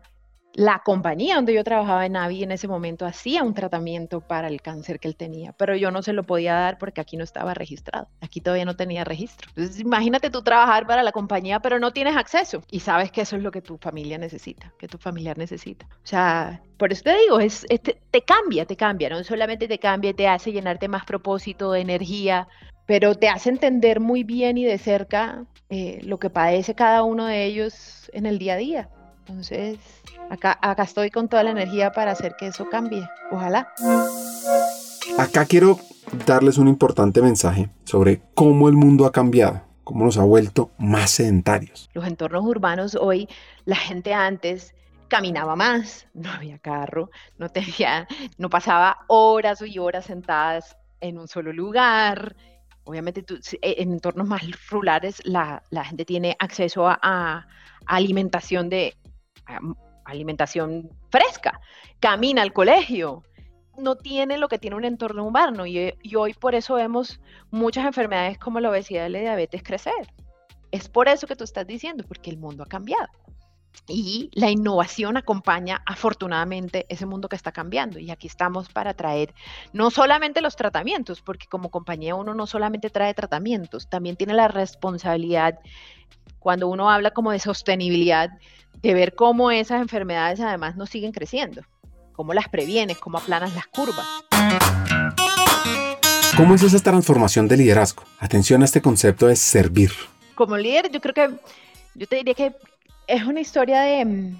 [0.54, 4.60] la compañía donde yo trabajaba en Navi en ese momento hacía un tratamiento para el
[4.60, 7.54] cáncer que él tenía, pero yo no se lo podía dar porque aquí no estaba
[7.54, 9.48] registrado, aquí todavía no tenía registro.
[9.50, 13.36] Entonces, imagínate tú trabajar para la compañía, pero no tienes acceso y sabes que eso
[13.36, 15.86] es lo que tu familia necesita, que tu familiar necesita.
[15.86, 20.14] O sea, por eso te digo, es, te, cambia, te cambia, no solamente te cambia,
[20.14, 22.48] te hace llenarte más propósito, de energía,
[22.86, 27.26] pero te hace entender muy bien y de cerca eh, lo que padece cada uno
[27.26, 28.88] de ellos en el día a día.
[29.26, 29.78] Entonces,
[30.30, 33.09] acá, acá estoy con toda la energía para hacer que eso cambie.
[33.30, 33.72] Ojalá.
[35.18, 35.78] Acá quiero
[36.26, 41.11] darles un importante mensaje sobre cómo el mundo ha cambiado, cómo nos ha vuelto más
[41.11, 41.88] sedentarios.
[41.94, 43.28] Los entornos urbanos hoy,
[43.64, 44.74] la gente antes
[45.09, 48.06] caminaba más, no había carro, no tenía,
[48.38, 52.37] no pasaba horas y horas sentadas en un solo lugar.
[52.85, 53.24] Obviamente
[53.61, 57.46] e, en entornos más rurales la, la gente tiene acceso a
[57.87, 58.96] alimentación de
[60.05, 61.61] alimentación fresca,
[62.00, 63.22] camina al colegio,
[63.81, 68.38] no tiene lo que tiene un entorno humano y, hoy por eso vemos muchas enfermedades
[68.38, 70.12] como la obesidad y la diabetes crecer.
[70.70, 73.09] Es por eso que tú estás diciendo, porque el mundo ha cambiado.
[73.88, 77.98] Y la innovación acompaña afortunadamente ese mundo que está cambiando.
[77.98, 79.35] Y aquí estamos para traer
[79.72, 84.48] no solamente los tratamientos, porque como compañía uno no solamente trae tratamientos, también tiene la
[84.48, 85.59] responsabilidad,
[86.40, 88.31] cuando uno habla como de sostenibilidad,
[88.83, 91.62] de ver cómo esas enfermedades además no siguen creciendo,
[92.12, 94.07] cómo las previenes, cómo aplanas las curvas.
[96.37, 98.03] ¿Cómo es esa transformación de liderazgo?
[98.18, 99.92] Atención a este concepto de servir.
[100.35, 101.31] Como líder, yo creo que,
[101.94, 102.55] yo te diría que
[103.07, 104.35] es una historia de,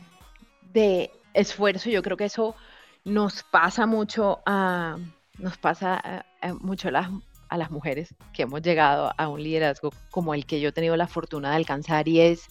[0.73, 1.91] de esfuerzo.
[1.91, 2.55] Yo creo que eso
[3.05, 4.97] nos pasa mucho a,
[5.39, 6.25] nos pasa
[6.61, 7.09] mucho a las,
[7.51, 10.97] a las mujeres que hemos llegado a un liderazgo como el que yo he tenido
[10.97, 12.47] la fortuna de alcanzar y es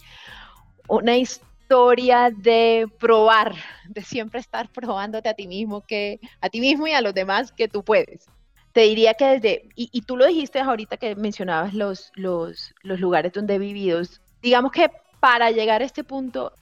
[0.88, 3.54] una historia de probar,
[3.88, 7.50] de siempre estar probándote a ti mismo que a ti mismo y a los demás
[7.50, 8.26] que tú puedes.
[8.72, 13.32] Te diría que desde, y, tú lo dijiste ahorita que mencionabas los, los, los lugares
[13.32, 14.00] donde he vivido,
[14.42, 16.52] digamos que para llegar a este punto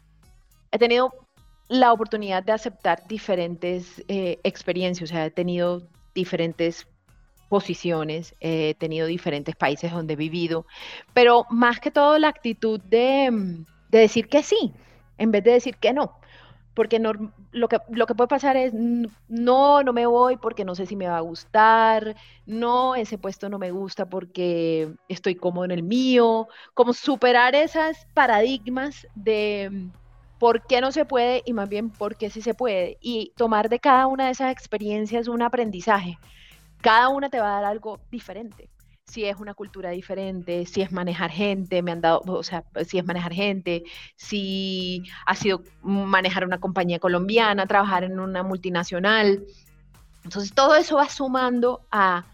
[0.71, 1.13] he tenido
[1.69, 5.83] la oportunidad de aceptar diferentes eh, experiencias, o sea, he tenido
[6.15, 6.87] diferentes
[7.49, 10.67] posiciones, he tenido diferentes países donde he vivido,
[11.15, 14.73] pero más que todo la actitud de, de decir que sí,
[15.19, 16.19] en vez de decir que no.
[16.75, 20.87] Porque lo, que, lo que puede pasar es, no, no me voy porque no sé
[20.87, 22.15] si me va a gustar,
[22.47, 28.07] no, ese puesto no me gusta porque estoy cómodo en el mío, como superar esas
[28.15, 29.91] paradigmas de
[30.39, 33.69] por qué no se puede y más bien por qué sí se puede y tomar
[33.69, 36.19] de cada una de esas experiencias un aprendizaje.
[36.81, 38.71] Cada una te va a dar algo diferente
[39.09, 42.99] si es una cultura diferente, si es manejar gente, me han dado, o sea, si
[42.99, 43.85] es manejar gente,
[44.17, 49.45] si ha sido manejar una compañía colombiana, trabajar en una multinacional.
[50.25, 52.27] Entonces todo eso va sumando a,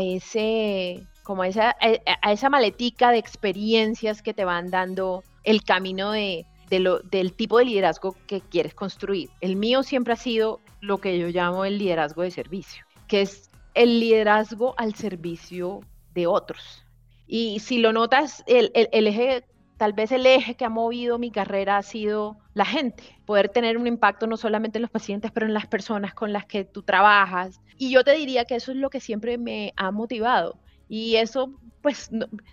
[0.00, 1.76] ese, como a esa,
[2.22, 7.66] a esa maletica de experiencias que te van dando el camino de, del tipo de
[7.66, 9.30] liderazgo que quieres construir.
[9.40, 13.49] El mío siempre ha sido lo que yo llamo el liderazgo de servicio, que es
[13.74, 15.80] el liderazgo al servicio
[16.14, 16.84] de otros.
[17.26, 19.44] Y si lo notas, el, eje,
[19.76, 23.78] tal vez el eje que ha movido mi carrera ha sido la gente, poder tener
[23.78, 26.82] un impacto no solamente en los pacientes, pero en las personas con las que tú
[26.82, 27.60] trabajas.
[27.78, 30.58] Y yo te diría que eso es lo que siempre me ha motivado.
[30.92, 32.10] Y eso, pues,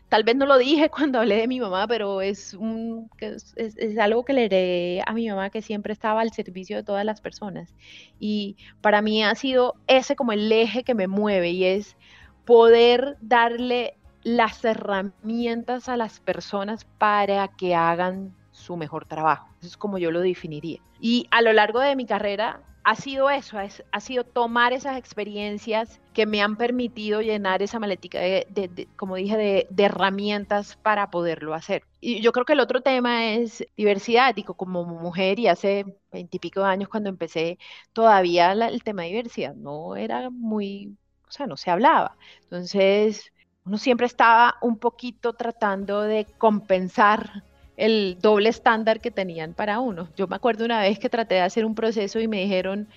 [0.10, 3.98] tal vez no lo dije cuando hablé de mi mamá, pero es, un, es, es,
[3.98, 7.20] algo que le heredé a mi mamá que siempre estaba al servicio de todas las
[7.20, 7.74] personas.
[8.20, 11.98] Y para mí ha sido ese como el eje que me mueve y es
[12.46, 19.50] poder darle las herramientas a las personas para que hagan su mejor trabajo.
[19.60, 20.80] Eso es como yo lo definiría.
[21.00, 23.58] Y a lo largo de mi carrera ha sido eso,
[23.92, 29.36] ha sido tomar esas experiencias que me han permitido llenar esa maletica de, como dije,
[29.70, 31.84] de, herramientas para poderlo hacer.
[32.00, 36.64] Y yo creo que el otro tema es diversidad, digo, como mujer y hace veintipico
[36.64, 37.60] años cuando empecé,
[37.92, 40.96] todavía el tema de diversidad no era muy
[41.28, 42.16] o sea, no se hablaba.
[42.44, 43.34] Entonces,
[43.66, 47.44] uno siempre estaba un poquito tratando de compensar
[47.78, 50.10] el doble estándar que tenían para uno.
[50.18, 52.90] Yo me acuerdo una vez que traté de hacer un proceso y me dijeron,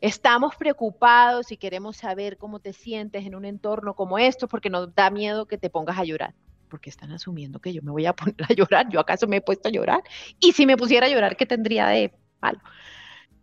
[0.00, 4.94] estamos preocupados y queremos saber cómo te sientes en un entorno como esto porque nos
[4.94, 6.34] da miedo que te pongas a llorar.
[6.68, 8.88] porque están asumiendo que yo me voy a poner a llorar.
[8.90, 10.02] ¿Yo acaso me he puesto a llorar?
[10.40, 12.60] Y si me pusiera a llorar, ¿qué tendría de malo?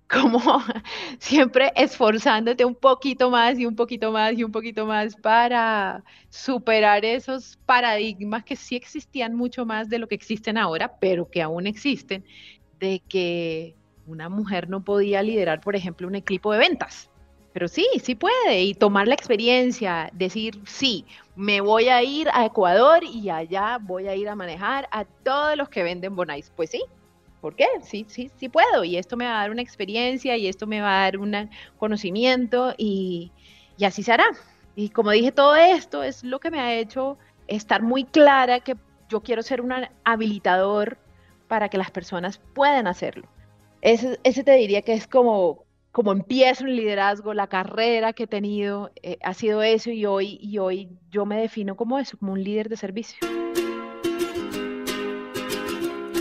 [0.09, 0.39] Como
[1.19, 7.05] siempre esforzándote un poquito más y un poquito más y un poquito más para superar
[7.05, 11.67] esos paradigmas que sí existían mucho más de lo que existen ahora, pero que aún
[11.67, 12.23] existen,
[12.79, 17.09] de que una mujer no podía liderar, por ejemplo, un equipo de ventas
[17.53, 18.63] pero sí, sí puede.
[18.63, 24.07] Y tomar la experiencia, decir, sí, me voy a ir a Ecuador y allá voy
[24.07, 26.51] a ir a manejar a todos los que venden Bonais.
[26.55, 26.83] Pues sí,
[27.43, 27.67] ¿por qué?
[27.81, 28.85] Sí, sí, sí puedo.
[28.85, 31.49] Y esto me va a dar una experiencia y esto me va a dar un
[31.77, 33.33] conocimiento y,
[33.77, 34.27] y así se hará.
[34.77, 38.77] Y como dije, todo esto es lo que me ha hecho estar muy clara que
[39.09, 39.73] yo quiero ser un
[40.05, 40.97] habilitador
[41.49, 43.27] para que las personas puedan hacerlo.
[43.81, 48.27] Ese, ese te diría que es como, como empiezo en liderazgo, la carrera que he
[48.27, 52.31] tenido eh, ha sido eso y hoy, y hoy yo me defino como eso, como
[52.31, 53.32] un líder de servicio.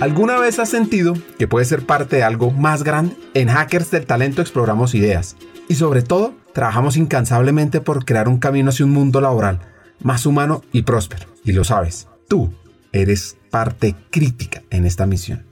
[0.02, 3.14] ¿Alguna vez has sentido que puedes ser parte de algo más grande?
[3.34, 5.36] En Hackers del Talento exploramos ideas
[5.68, 9.60] y sobre todo trabajamos incansablemente por crear un camino hacia un mundo laboral
[10.00, 11.28] más humano y próspero.
[11.44, 12.52] Y lo sabes, tú
[12.90, 15.51] eres parte crítica en esta misión.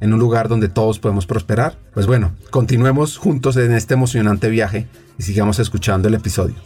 [0.00, 1.78] en un lugar donde todos podemos prosperar?
[1.94, 4.86] Pues bueno, continuemos juntos en este emocionante viaje
[5.18, 6.56] y sigamos escuchando el episodio.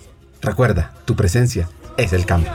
[0.40, 2.50] Recuerda, tu presencia es el cambio.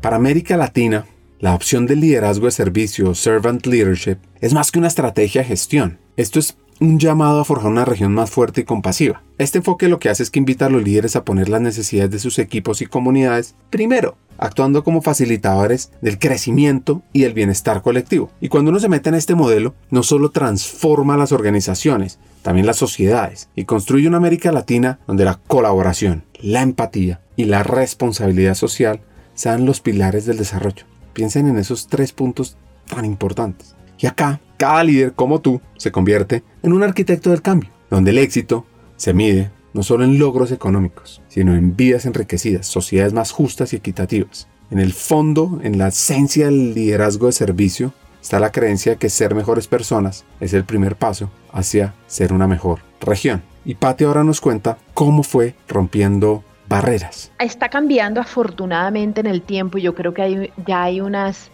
[0.00, 1.06] Para América Latina,
[1.40, 5.98] la opción del liderazgo de servicio, servant leadership, es más que una estrategia de gestión.
[6.16, 9.22] Esto es un llamado a forjar una región más fuerte y compasiva.
[9.38, 12.10] Este enfoque lo que hace es que invita a los líderes a poner las necesidades
[12.10, 18.30] de sus equipos y comunidades primero, actuando como facilitadores del crecimiento y el bienestar colectivo.
[18.40, 22.76] Y cuando uno se mete en este modelo, no solo transforma las organizaciones, también las
[22.76, 29.00] sociedades, y construye una América Latina donde la colaboración, la empatía y la responsabilidad social
[29.34, 30.86] sean los pilares del desarrollo.
[31.12, 32.56] Piensen en esos tres puntos
[32.88, 33.74] tan importantes.
[34.00, 38.18] Y acá, cada líder como tú se convierte en un arquitecto del cambio, donde el
[38.18, 43.72] éxito se mide no solo en logros económicos, sino en vidas enriquecidas, sociedades más justas
[43.72, 44.48] y equitativas.
[44.70, 49.10] En el fondo, en la esencia del liderazgo de servicio, está la creencia de que
[49.10, 53.42] ser mejores personas es el primer paso hacia ser una mejor región.
[53.64, 57.32] Y Pati ahora nos cuenta cómo fue rompiendo barreras.
[57.38, 59.76] Está cambiando afortunadamente en el tiempo.
[59.76, 61.50] Yo creo que ya hay unas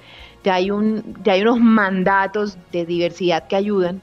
[0.46, 4.00] ya hay, un, ya hay unos mandatos de diversidad que ayudan,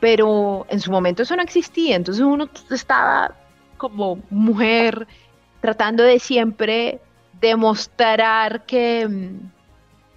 [0.00, 3.36] pero en su momento eso no existía, entonces uno estaba
[3.76, 5.06] como mujer
[5.60, 7.00] tratando de siempre
[7.40, 9.30] demostrar que,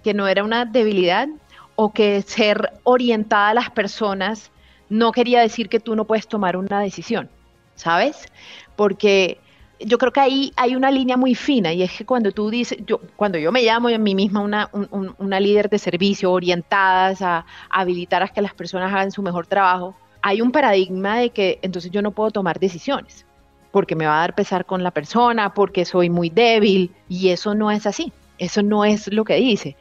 [0.02, 1.28] que no era una debilidad
[1.76, 4.50] o que ser orientada a las personas
[4.88, 7.30] no quería decir que tú no puedes tomar una decisión,
[7.76, 8.26] ¿sabes?
[8.74, 9.38] Porque
[9.84, 12.78] yo creo que ahí hay una línea muy fina y es que cuando tú dices,
[12.86, 14.70] yo, cuando yo me llamo a mí misma una,
[15.18, 19.94] una líder de servicio orientadas a, habilitar a que las personas hagan su mejor trabajo,
[20.20, 23.26] hay un paradigma de que entonces yo no puedo tomar decisiones
[23.70, 27.54] porque me va a dar pesar con la persona, porque soy muy débil y eso
[27.54, 29.76] no es así, eso no es lo que dice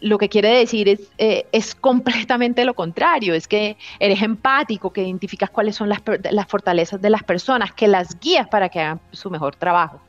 [0.00, 5.02] lo que quiere decir es, eh, es completamente lo contrario, es que eres empático, que
[5.02, 9.00] identificas cuáles son las, las fortalezas de las personas, que las guías para que hagan
[9.12, 10.00] su mejor trabajo.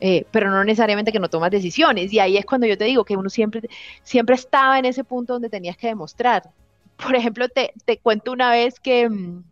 [0.00, 2.12] Eh, pero no necesariamente que no tomas decisiones.
[2.12, 3.62] Y ahí es cuando yo te digo que uno siempre,
[4.02, 6.50] siempre estaba en ese punto donde tenías que demostrar.
[6.96, 9.44] Por ejemplo, te, te cuento una vez que, mm,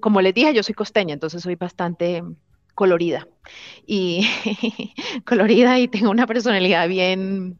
[0.00, 2.22] como les dije, yo soy costeña, entonces soy bastante
[2.74, 3.26] colorida.
[3.86, 4.28] Y
[5.26, 7.58] colorida y tengo una personalidad bien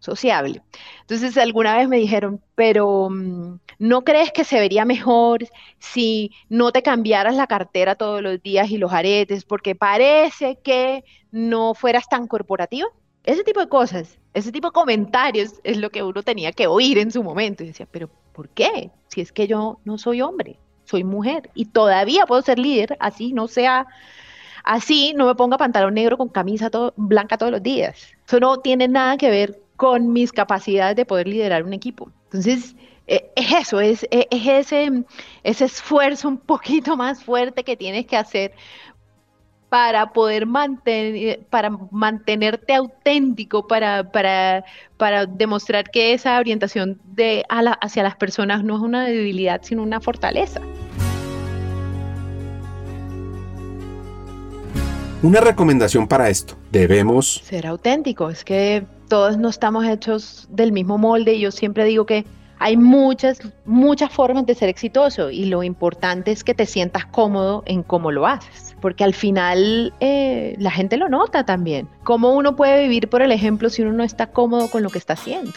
[0.00, 0.62] sociable.
[1.02, 5.46] Entonces alguna vez me dijeron, pero mm, ¿no crees que se vería mejor
[5.78, 9.44] si no te cambiaras la cartera todos los días y los aretes?
[9.44, 12.88] Porque parece que no fueras tan corporativa.
[13.24, 16.98] Ese tipo de cosas, ese tipo de comentarios es lo que uno tenía que oír
[16.98, 17.62] en su momento.
[17.62, 18.90] Y decía, pero ¿por qué?
[19.08, 23.32] Si es que yo no soy hombre, soy mujer y todavía puedo ser líder, así
[23.32, 23.86] no sea,
[24.64, 28.08] así no me ponga pantalón negro con camisa blanca todos los días.
[28.26, 32.10] Eso no tiene nada que ver con mis capacidades de poder liderar un equipo.
[32.24, 32.76] Entonces,
[33.06, 35.04] e, es eso, es, es, ese,
[35.42, 38.52] ese esfuerzo un poquito más fuerte que tienes que hacer
[39.70, 44.66] para poder mantener, para mantenerte auténtico, para, para,
[44.98, 50.02] para demostrar que esa orientación de, hacia las personas no es una debilidad, sino una
[50.02, 50.60] fortaleza.
[55.22, 60.96] Una recomendación para esto, debemos ser auténtico, es que todos no estamos hechos del mismo
[60.96, 62.24] molde yo siempre digo que
[62.60, 67.62] hay muchas, muchas formas de ser exitoso y lo importante es que te sientas cómodo
[67.66, 71.88] en cómo lo haces, porque al final eh, la gente lo nota también.
[72.04, 74.98] ¿Cómo uno puede vivir por el ejemplo si uno no está cómodo con lo que
[74.98, 75.52] está haciendo?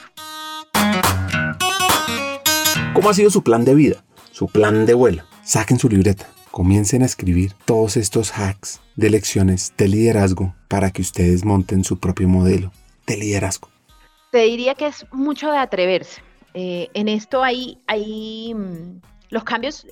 [2.93, 3.97] ¿Cómo ha sido su plan de vida?
[4.31, 5.23] Su plan de vuelo.
[5.43, 6.25] Saquen su libreta.
[6.51, 11.99] Comiencen a escribir todos estos hacks de lecciones de liderazgo para que ustedes monten su
[11.99, 12.71] propio modelo
[13.07, 13.69] de liderazgo.
[14.31, 16.21] Te diría que es mucho de atreverse
[16.53, 19.87] eh, en esto hay, hay mm, los cambios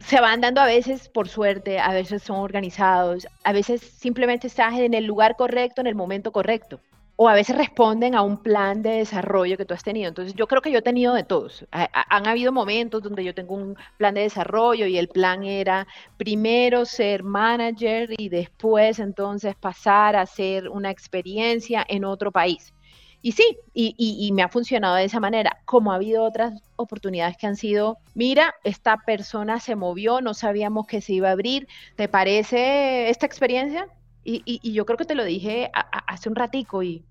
[0.00, 4.74] se van dando a veces por suerte, a veces son organizados, a veces simplemente estás
[4.74, 6.80] en el lugar correcto, en el momento correcto,
[7.20, 10.08] o a veces responden a un plan de desarrollo que tú has tenido.
[10.08, 11.66] Entonces yo creo que yo he tenido de todos.
[11.72, 16.84] han habido momentos donde yo tengo un plan de desarrollo y el plan era primero
[16.84, 22.72] ser manager y después entonces pasar a hacer una experiencia en otro país.
[23.20, 27.48] Y sí, y, me ha funcionado de esa manera, como ha habido otras oportunidades que
[27.48, 31.66] han sido, mira, esta persona se movió, no sabíamos que se iba a abrir,
[31.96, 33.88] ¿te parece esta experiencia?
[34.30, 37.02] Y, yo creo que te lo dije hace un ratico y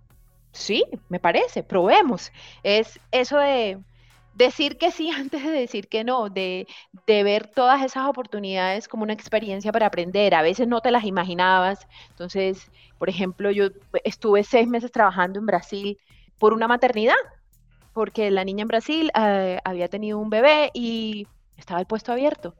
[0.51, 2.31] sí, me parece, probemos.
[2.61, 3.79] Es eso de
[4.35, 6.67] decir que sí antes de decir que no, de,
[7.07, 10.35] ver todas esas oportunidades como una experiencia para aprender.
[10.35, 11.87] A veces no te las imaginabas.
[12.09, 13.69] Entonces, por ejemplo, yo
[14.03, 15.97] estuve seis meses trabajando en Brasil
[16.37, 17.15] por una maternidad,
[17.93, 21.25] porque la niña en Brasil eh, había tenido un bebé y
[21.57, 22.53] estaba el puesto abierto.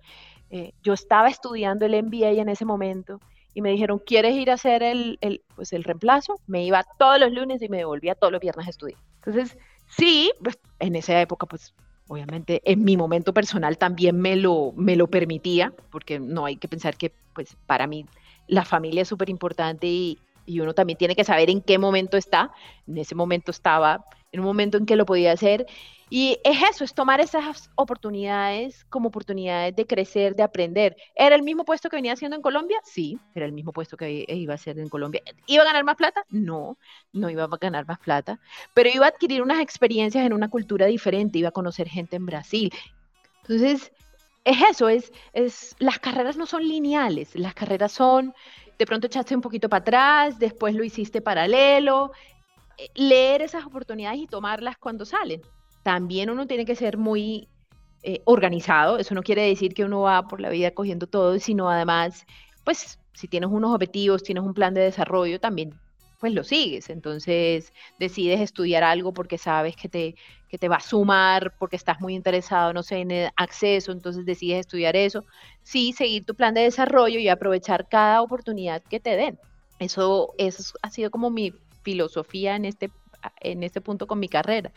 [0.50, 3.20] Eh, yo estaba estudiando el MBA en ese momento
[3.58, 6.40] y me dijeron, ¿quieres ir a hacer el, el, pues el reemplazo?
[6.46, 9.00] Me iba todos los lunes y me devolvía todos los viernes a estudiar.
[9.16, 11.74] Entonces, sí, pues, en esa época, pues
[12.08, 16.68] obviamente en mi momento personal también me lo, me lo permitía, porque no hay que
[16.68, 18.06] pensar que pues para mí
[18.46, 22.16] la familia es súper importante y, y uno también tiene que saber en qué momento
[22.16, 22.52] está.
[22.86, 25.66] En ese momento estaba en un momento en que lo podía hacer.
[26.10, 30.96] Y es eso, es tomar esas oportunidades como oportunidades de crecer, de aprender.
[31.16, 32.80] ¿Era el mismo puesto que venía haciendo en Colombia?
[32.84, 35.22] Sí, era el mismo puesto que iba a hacer en Colombia.
[35.48, 36.24] ¿Iba a ganar más plata?
[36.30, 36.78] No,
[37.12, 38.40] no iba a ganar más plata,
[38.74, 42.26] pero iba a adquirir unas experiencias en una cultura diferente, iba a conocer gente en
[42.26, 42.72] Brasil.
[43.42, 43.92] Entonces,
[44.46, 48.34] es eso, es, es, las carreras no son lineales, las carreras son
[48.78, 52.12] de pronto echaste un poquito para atrás, después lo hiciste paralelo.
[52.78, 55.42] Eh, leer esas oportunidades y tomarlas cuando salen.
[55.88, 57.48] También uno tiene que ser muy
[58.04, 58.98] eh, organizado.
[58.98, 62.26] Eso no quiere decir que uno va por la vida cogiendo todo, sino además,
[62.66, 65.80] pues si tienes unos objetivos, tienes un plan de desarrollo, también
[66.20, 66.90] pues lo sigues.
[66.90, 70.16] Entonces decides estudiar algo porque sabes que te,
[70.50, 74.26] que te va a sumar, porque estás muy interesado, no sé, en el acceso, entonces
[74.26, 75.24] decides estudiar eso.
[75.64, 79.40] Sí, seguir tu plan de desarrollo y aprovechar cada oportunidad que te den.
[79.80, 82.92] Eso, eso ha sido como mi filosofía en este,
[83.40, 84.74] en este punto con mi carrera.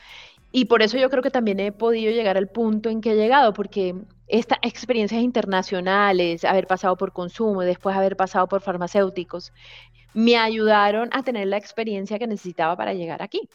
[0.52, 3.16] Y por eso yo creo que también he podido llegar al punto en que he
[3.16, 3.94] llegado, porque
[4.26, 9.52] estas experiencias internacionales, haber pasado por consumo, después haber pasado por farmacéuticos,
[10.12, 13.48] me ayudaron a tener la experiencia que necesitaba para llegar aquí.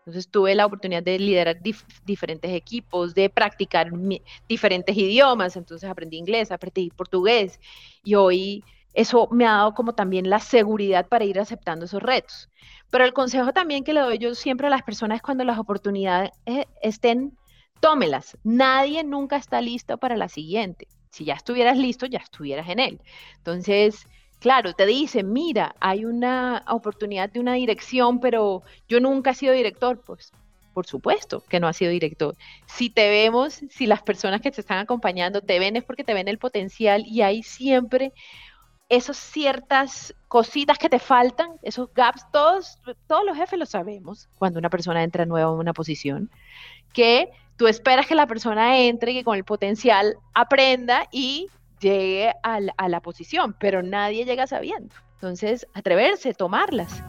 [0.00, 1.60] Entonces tuve la oportunidad de liderar
[2.04, 3.90] diferentes equipos, de practicar
[4.48, 7.58] diferentes idiomas, entonces aprendí inglés, aprendí portugués
[8.04, 8.62] y hoy
[8.96, 12.48] eso me ha dado como también la seguridad para ir aceptando esos retos.
[12.90, 15.58] Pero el consejo también que le doy yo siempre a las personas es cuando las
[15.58, 17.36] oportunidades eh, estén,
[17.80, 18.38] tómelas.
[18.42, 20.88] Nadie nunca está listo para la siguiente.
[21.10, 23.00] Si ya estuvieras listo, ya estuvieras en él.
[23.36, 24.06] Entonces,
[24.40, 29.52] claro, te dicen, mira, hay una oportunidad de una dirección, pero yo nunca he sido
[29.52, 30.32] director, pues
[30.72, 32.34] por supuesto que no has sido director.
[32.66, 36.14] Si te vemos, si las personas que te están acompañando te ven es porque te
[36.14, 38.12] ven el potencial y hay siempre
[38.88, 44.58] esas ciertas cositas que te faltan, esos gaps, todos, todos los jefes lo sabemos cuando
[44.58, 46.30] una persona entra nueva en una posición,
[46.92, 51.48] que tú esperas que la persona entre, que con el potencial aprenda y
[51.80, 54.94] llegue a la, posición, pero nadie llega sabiendo.
[55.14, 57.02] Entonces, atreverse, tomarlas.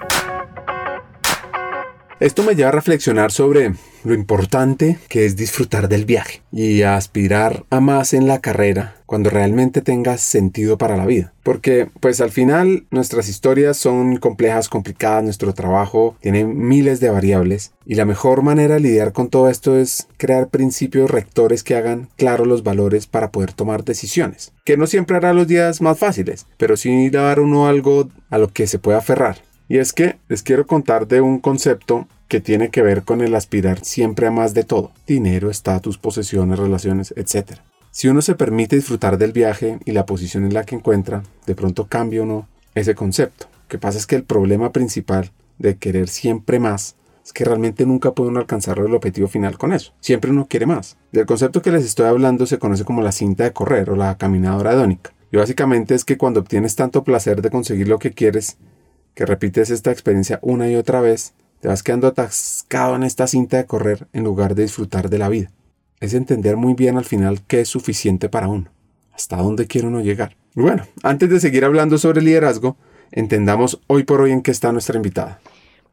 [2.19, 7.65] Esto me lleva a reflexionar sobre lo importante que es disfrutar del viaje y aspirar
[7.69, 11.33] a más en la carrera cuando realmente tenga sentido para la vida.
[11.43, 17.73] Porque pues al final nuestras historias son complejas, complicadas, nuestro trabajo tiene miles de variables
[17.85, 22.09] y la mejor manera de lidiar con todo esto es crear principios rectores que hagan
[22.17, 24.53] claros los valores para poder tomar decisiones.
[24.65, 28.47] Que no siempre hará los días más fáciles, pero sí dar uno algo a lo
[28.47, 29.46] que se pueda aferrar.
[29.69, 33.35] Y es que les quiero contar de un concepto que tiene que ver con el
[33.35, 37.59] aspirar siempre a más de todo, dinero, estatus, posesiones, relaciones, etc.
[37.91, 41.55] Si uno se permite disfrutar del viaje y la posición en la que encuentra, de
[41.55, 43.47] pronto cambia uno ese concepto.
[43.63, 46.95] Lo que pasa es que el problema principal de querer siempre más
[47.25, 49.93] es que realmente nunca puede uno alcanzar el objetivo final con eso.
[49.99, 50.95] Siempre uno quiere más.
[51.11, 54.17] Del concepto que les estoy hablando se conoce como la cinta de correr o la
[54.17, 55.11] caminadora hedónica.
[55.29, 58.57] Y básicamente es que cuando obtienes tanto placer de conseguir lo que quieres,
[59.17, 63.57] que repites esta experiencia una y otra vez, te vas quedando atascado en esta cinta
[63.57, 65.49] de correr en lugar de disfrutar de la vida.
[65.99, 68.69] Es entender muy bien al final qué es suficiente para uno,
[69.11, 70.37] hasta dónde quiere uno llegar.
[70.53, 72.77] Bueno, antes de seguir hablando sobre liderazgo,
[73.11, 75.39] entendamos hoy por hoy en qué está nuestra invitada.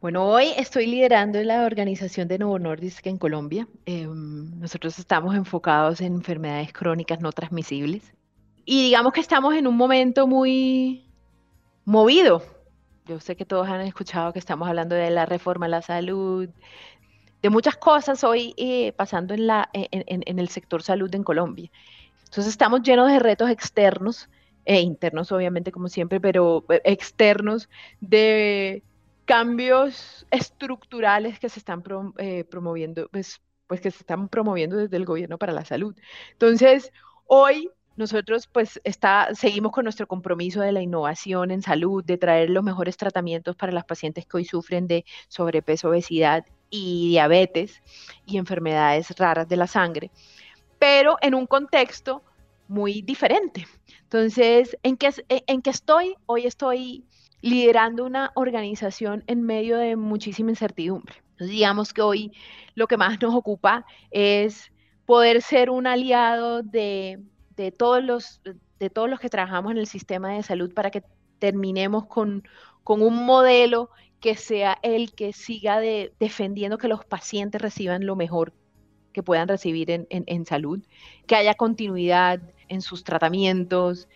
[0.01, 3.67] Bueno, hoy estoy liderando la organización de Novo Nordisk en Colombia.
[3.87, 8.03] Em, nosotros estamos enfocados en enfermedades crónicas no transmisibles.
[8.65, 11.07] Y digamos que estamos en un momento muy
[11.85, 12.54] movido
[13.05, 16.49] yo sé que todos han escuchado que estamos hablando de la reforma a la salud,
[17.41, 21.69] de muchas cosas hoy eh, pasando en, la, en, el sector salud en Colombia.
[22.23, 24.29] Entonces estamos llenos de retos externos
[24.65, 27.69] e internos, obviamente, como siempre, pero eh, externos
[28.01, 28.81] de
[29.25, 31.83] cambios estructurales que se están
[32.17, 35.95] eh, promoviendo, pues, pues que se están promoviendo desde el gobierno para la salud.
[36.31, 36.91] Entonces,
[37.27, 42.49] hoy nosotros pues está, seguimos con nuestro compromiso de la innovación en salud, de traer
[42.49, 47.81] los mejores tratamientos para las pacientes que hoy sufren de sobrepeso, obesidad y diabetes
[48.25, 50.11] y enfermedades raras de la sangre,
[50.79, 52.23] pero en un contexto
[52.67, 53.67] muy diferente.
[54.03, 56.15] Entonces, ¿en qué, en qué estoy?
[56.25, 57.05] Hoy estoy
[57.41, 61.15] liderando una organización en medio de muchísima incertidumbre.
[61.39, 62.31] Digamos que hoy
[62.73, 64.71] lo que más nos ocupa es
[65.05, 67.19] poder ser un aliado de
[67.57, 68.41] de todos los,
[68.79, 71.03] de todos los que trabajamos en el sistema de salud para que
[71.39, 72.43] terminemos con,
[72.83, 73.89] con un modelo
[74.19, 78.53] que sea el que siga defendiendo que los pacientes reciban lo mejor
[79.13, 80.81] que puedan recibir en, en, salud,
[81.25, 84.09] que haya continuidad en sus tratamientos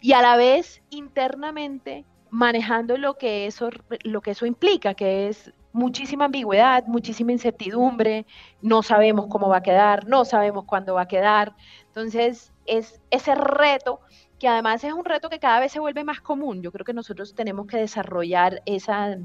[0.00, 3.70] y a la vez internamente manejando lo que eso,
[4.04, 8.26] lo que eso implica, que es muchísima ambigüedad, muchísima incertidumbre,
[8.62, 11.56] no sabemos cómo va a quedar, no sabemos cuándo va a quedar.
[11.86, 14.00] Entonces, es ese reto
[14.38, 16.62] que además es un reto que cada vez se vuelve más común.
[16.62, 19.16] Yo creo que nosotros tenemos que desarrollar esa,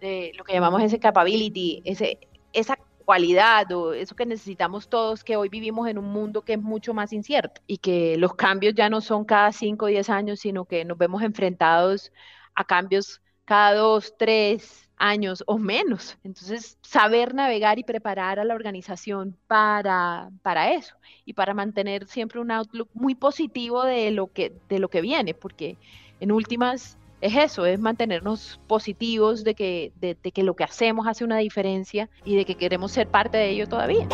[0.00, 2.18] eh, lo que llamamos ese capability, ese,
[2.52, 6.62] esa cualidad o eso que necesitamos todos, que hoy vivimos en un mundo que es
[6.62, 10.40] mucho más incierto y que los cambios ya no son cada 5 o 10 años,
[10.40, 12.12] sino que nos vemos enfrentados
[12.54, 16.16] a cambios cada 2, 3, años o menos.
[16.22, 20.94] Entonces, saber navegar y preparar a la organización para, para eso
[21.24, 25.34] y para mantener siempre un outlook muy positivo de lo que, de lo que viene,
[25.34, 25.76] porque
[26.20, 31.08] en últimas es eso, es mantenernos positivos de que, de, de que lo que hacemos
[31.08, 34.06] hace una diferencia y de que queremos ser parte de ello todavía.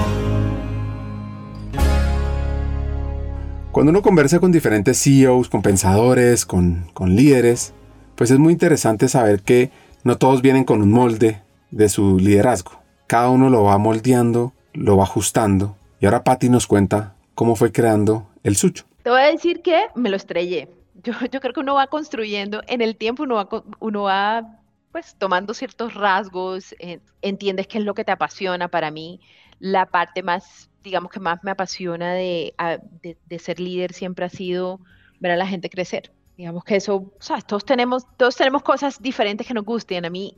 [3.72, 7.74] Cuando uno conversa con diferentes CEOs, con pensadores, con, con líderes,
[8.14, 9.70] pues es muy interesante saber que
[10.05, 12.82] no todos vienen con un molde de su liderazgo.
[13.07, 15.76] Cada uno lo va moldeando, lo va ajustando.
[16.01, 18.84] Y ahora Patty nos cuenta cómo fue creando el suyo.
[19.03, 20.68] Te voy a decir que me lo estrellé.
[21.03, 23.49] Yo, creo que uno va construyendo en el tiempo, uno va,
[23.80, 24.59] uno va
[24.92, 26.74] pues tomando ciertos rasgos,
[27.20, 29.20] entiendes qué es lo que te apasiona para mí.
[29.59, 32.55] La parte más, digamos que más me apasiona de,
[33.03, 34.80] de ser líder siempre ha sido
[35.20, 39.03] ver a la gente crecer Digamos que eso, o sea, todos tenemos, todos tenemos cosas
[39.03, 40.05] diferentes que nos gusten.
[40.05, 40.36] A mí,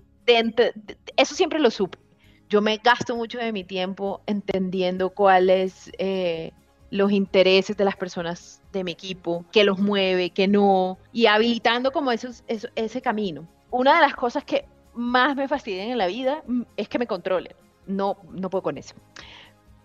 [1.15, 1.99] eso siempre lo supe.
[2.49, 6.53] Yo me gasto mucho de mi tiempo entendiendo cuáles eh,
[6.91, 11.93] los intereses de las personas de mi equipo, qué los mueve, qué no, y habilitando
[11.93, 13.47] como esos, ese camino.
[13.71, 17.07] Una de las cosas que más me fastidian en la vida mm, es que me
[17.07, 17.53] controlen.
[17.87, 18.95] No, no puedo con eso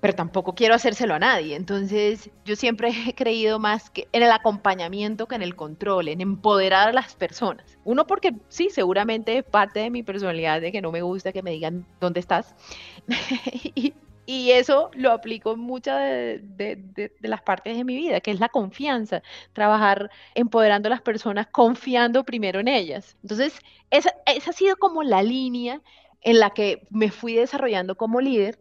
[0.05, 1.55] pero tampoco quiero hacérselo a nadie.
[1.55, 6.21] Entonces, yo siempre he creído más que en el acompañamiento que en el control, en
[6.21, 7.79] empoderar a las personas.
[7.85, 11.49] Uno, porque sí, seguramente parte de mi personalidad de que no me gusta que me
[11.49, 12.53] digan dónde estás.
[14.27, 18.49] y, eso lo aplico en muchas de, las partes de mi vida, que es la
[18.49, 23.17] confianza, trabajar empoderando a las personas, confiando primero en ellas.
[23.23, 25.81] Entonces, esa, esa ha sido como la línea
[26.21, 28.59] en la que me fui desarrollando como líder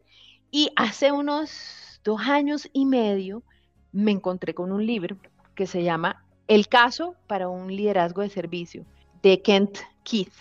[0.54, 3.42] y hace unos dos años y medio
[3.90, 5.16] me encontré con un libro
[5.56, 8.84] que se llama El caso para un liderazgo de servicio,
[9.20, 10.32] de Kent Keith.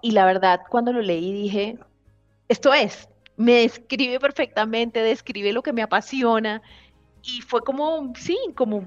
[0.00, 1.76] Y la verdad, cuando lo leí dije,
[2.46, 6.62] esto es, me describe perfectamente, describe lo que me apasiona
[7.20, 8.84] y fue como, sí, como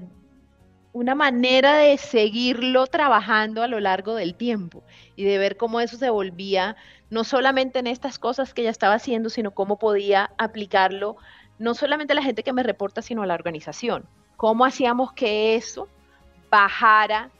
[0.94, 4.84] una manera de seguirlo trabajando a lo largo del tiempo
[5.16, 6.76] y de ver cómo eso se volvía
[7.10, 11.16] no solamente en estas cosas que ya estaba haciendo, sino cómo podía aplicarlo
[11.58, 14.06] no solamente a la gente que me reporta, sino a la organización.
[14.36, 15.88] Cómo hacíamos que eso
[16.48, 17.30] bajara,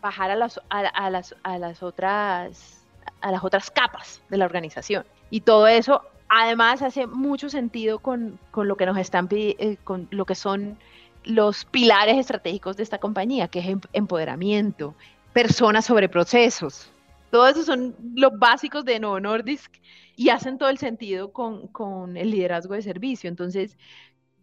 [0.00, 2.86] bajara las, a las, a las otras
[3.20, 5.04] a las otras capas de la organización.
[5.30, 10.24] Y todo eso además hace mucho sentido con, lo que nos están eh, con lo
[10.26, 10.78] que son
[11.24, 14.94] los pilares estratégicos de esta compañía, que es em, empoderamiento,
[15.32, 16.90] personas sobre procesos.
[17.30, 19.72] Todos esos son los básicos de Novo Nordisk
[20.16, 23.28] y hacen todo el sentido con, con el liderazgo de servicio.
[23.28, 23.76] Entonces,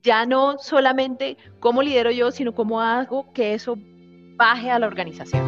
[0.03, 3.77] ya no solamente cómo lidero yo, sino cómo hago que eso
[4.37, 5.45] baje a la organización.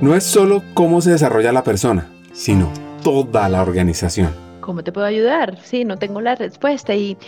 [0.00, 2.70] No es solo cómo se desarrolla la persona, sino
[3.02, 4.43] toda la organización.
[4.64, 5.60] ¿Cómo te puedo ayudar?
[5.60, 6.94] Sí, no tengo la respuesta.
[6.94, 7.18] Y,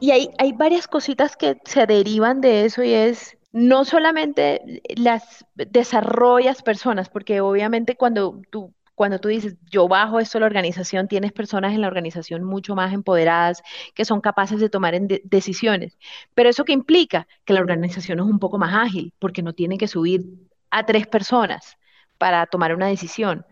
[0.00, 5.46] y hay, hay varias cositas que se derivan de eso y es no solamente las
[5.54, 11.06] desarrollas personas, porque obviamente cuando tú cuando tú dices, yo bajo esto a la organización,
[11.06, 13.62] tienes personas en la organización mucho más empoderadas,
[13.94, 15.98] que son capaces de tomar decisiones.
[16.34, 19.76] Pero eso que implica que la organización es un poco más ágil, porque no tiene
[19.76, 20.24] que subir
[20.70, 21.76] a tres personas
[22.16, 23.44] para tomar una decisión.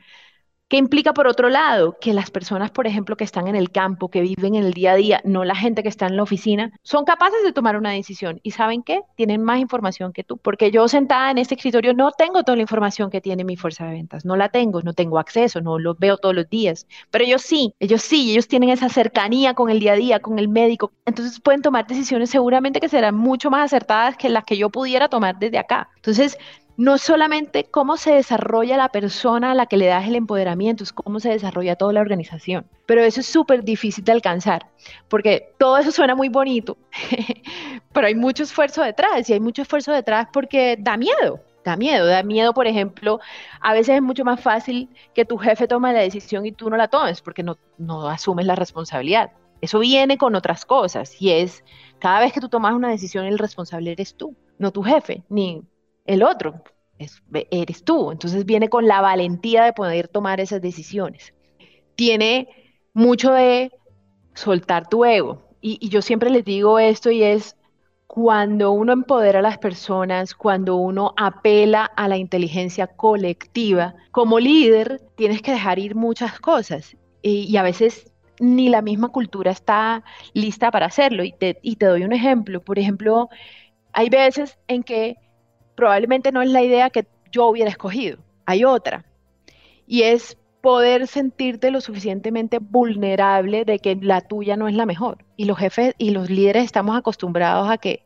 [0.68, 1.98] ¿Qué implica por otro lado?
[2.00, 4.92] Que las personas, por ejemplo, que están en el campo, que viven en el día
[4.92, 7.90] a día, no la gente que está en la oficina, son capaces de tomar una
[7.90, 8.40] decisión.
[8.42, 9.02] ¿Y saben qué?
[9.14, 10.38] Tienen más información que tú.
[10.38, 13.84] Porque yo sentada en este escritorio no tengo toda la información que tiene mi fuerza
[13.84, 14.24] de ventas.
[14.24, 16.86] No la tengo, no tengo acceso, no lo veo todos los días.
[17.10, 20.38] Pero ellos sí, ellos sí, ellos tienen esa cercanía con el día a día, con
[20.38, 20.92] el médico.
[21.04, 25.08] Entonces pueden tomar decisiones seguramente que serán mucho más acertadas que las que yo pudiera
[25.08, 25.90] tomar desde acá.
[25.96, 26.38] Entonces,
[26.76, 30.92] no solamente cómo se desarrolla la persona a la que le das el empoderamiento, es
[30.92, 32.66] cómo se desarrolla toda la organización.
[32.86, 34.66] Pero eso es súper difícil de alcanzar,
[35.08, 36.76] porque todo eso suena muy bonito,
[37.92, 41.40] pero hay mucho esfuerzo detrás, y hay mucho esfuerzo detrás porque da miedo.
[41.64, 43.20] Da miedo, da miedo, por ejemplo,
[43.62, 46.76] a veces es mucho más fácil que tu jefe tome la decisión y tú no
[46.76, 49.30] la tomes porque no, no asumes la responsabilidad.
[49.62, 51.64] Eso viene con otras cosas y es
[51.98, 55.62] cada vez que tú tomas una decisión el responsable eres tú, no tu jefe, ni
[56.04, 56.62] el otro,
[57.50, 58.10] eres tú.
[58.10, 61.34] Entonces viene con la valentía de poder tomar esas decisiones.
[61.94, 62.48] Tiene
[62.92, 63.72] mucho de
[64.34, 65.42] soltar tu ego.
[65.60, 67.56] Y, yo siempre les digo esto y es
[68.06, 75.00] cuando uno empodera a las personas, cuando uno apela a la inteligencia colectiva, como líder
[75.16, 80.70] tienes que dejar ir muchas cosas y, a veces ni la misma cultura está lista
[80.70, 81.24] para hacerlo.
[81.24, 82.62] Y te, y te doy un ejemplo.
[82.62, 83.28] Por ejemplo,
[83.92, 85.16] hay veces en que
[85.74, 88.18] probablemente no es la idea que yo hubiera escogido.
[88.46, 89.04] Hay otra.
[89.86, 95.18] Y es poder sentirte lo suficientemente vulnerable de que la tuya no es la mejor.
[95.36, 98.02] Y los jefes y los líderes estamos acostumbrados a que,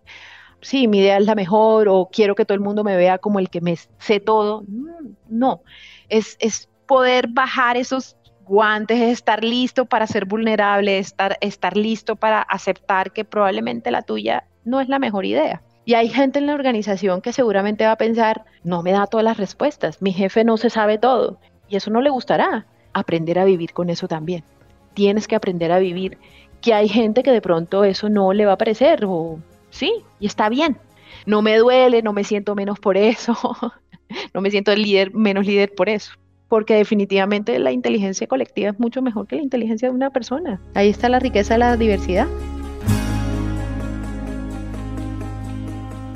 [0.61, 3.39] sí, mi idea es la mejor o quiero que todo el mundo me vea como
[3.39, 4.65] el que me sé todo.
[4.67, 5.63] Mm, no,
[6.09, 12.17] es, es poder bajar esos guantes, es estar listo para ser vulnerable, estar, estar listo
[12.17, 15.63] para aceptar que probablemente la tuya no es la mejor idea.
[15.89, 19.25] Y hay gente en la organización que seguramente va a pensar, no me da todas
[19.25, 21.39] las respuestas, mi jefe no se sabe todo.
[21.67, 22.67] Y eso no le gustará.
[22.93, 24.45] Aprender a vivir con eso también.
[24.93, 26.19] Tienes que aprender a vivir
[26.61, 29.39] que hay gente que de pronto eso no le va a parecer o
[29.71, 30.77] sí, y está bien.
[31.25, 33.35] No me duele, no me siento menos por eso,
[34.35, 36.13] no me siento líder, menos líder por eso,
[36.49, 40.61] porque definitivamente la inteligencia colectiva es mucho mejor que la inteligencia de una persona.
[40.75, 42.27] Ahí está la riqueza de la diversidad.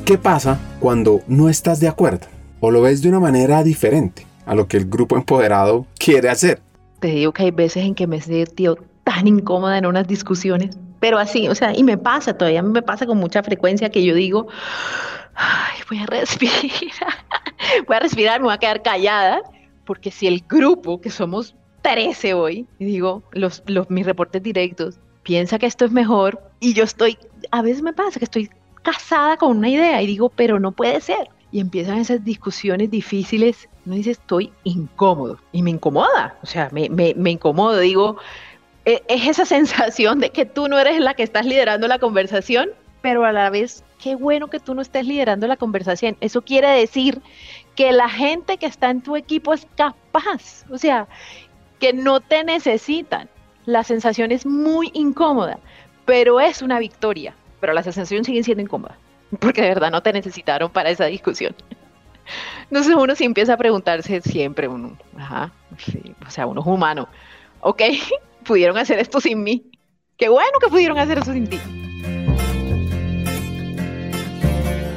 [0.04, 2.26] ¿Qué pasa cuando no estás de acuerdo
[2.58, 6.60] o lo ves de una manera diferente a lo que el grupo empoderado quiere hacer?
[6.98, 10.76] Te digo que hay veces en que me he sentido tan incómoda en unas discusiones,
[10.98, 14.16] pero así, o sea, y me pasa, todavía me pasa con mucha frecuencia que yo
[14.16, 14.48] digo,
[15.34, 16.56] Ay, voy a respirar,
[17.86, 19.40] voy a respirar, me voy a quedar callada,
[19.86, 25.58] porque si el grupo, que somos 13 hoy, digo, los, los, mis reportes directos, piensa
[25.58, 27.18] que esto es mejor y yo estoy,
[27.52, 28.50] a veces me pasa que estoy
[28.82, 31.28] casada con una idea y digo, pero no puede ser.
[31.50, 35.38] y empiezan esas discusiones difíciles, uno dice, estoy incómodo.
[35.52, 37.78] Y me incomoda, o sea, me, me, me incomodo.
[37.78, 38.16] Digo,
[38.84, 42.70] e, es esa sensación de que tú no eres la que estás liderando la conversación,
[43.00, 46.16] pero a la vez, qué bueno que tú no estés liderando la conversación.
[46.20, 47.20] Eso quiere decir
[47.74, 51.08] que la gente que está en tu equipo es capaz, o sea,
[51.80, 53.28] que no te necesitan.
[53.64, 55.58] La sensación es muy incómoda,
[56.04, 58.98] pero es una victoria, pero la sensación sigue siendo incómoda
[59.38, 61.54] porque de verdad no te necesitaron para esa discusión.
[62.64, 65.52] Entonces uno sí empieza a preguntarse siempre, uno, ajá,
[66.26, 67.08] o sea, uno es humano,
[67.60, 67.82] ok,
[68.44, 69.70] pudieron hacer esto sin mí,
[70.16, 71.60] qué bueno que pudieron hacer eso sin ti.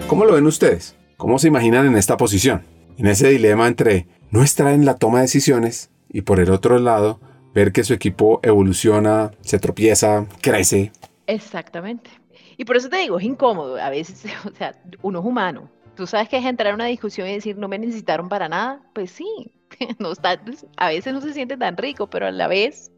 [0.08, 0.96] ¿Cómo lo ven ustedes?
[1.18, 2.64] ¿Cómo se imaginan en esta posición?
[2.98, 6.80] En ese dilema entre no estar en la toma de decisiones y por el otro
[6.80, 7.20] lado
[7.54, 10.92] ver que su equipo evoluciona, se tropieza, crece.
[11.28, 12.25] Exactamente.
[12.58, 13.78] Y por eso te digo, es incómodo.
[13.78, 15.70] A veces, o sea, uno es humano.
[15.96, 18.82] Tú sabes que es entrar a una discusión y decir, no me necesitaron para nada.
[18.94, 19.26] Pues sí,
[20.00, 20.42] no está,
[20.78, 22.92] a veces no se siente tan rico, pero a la vez,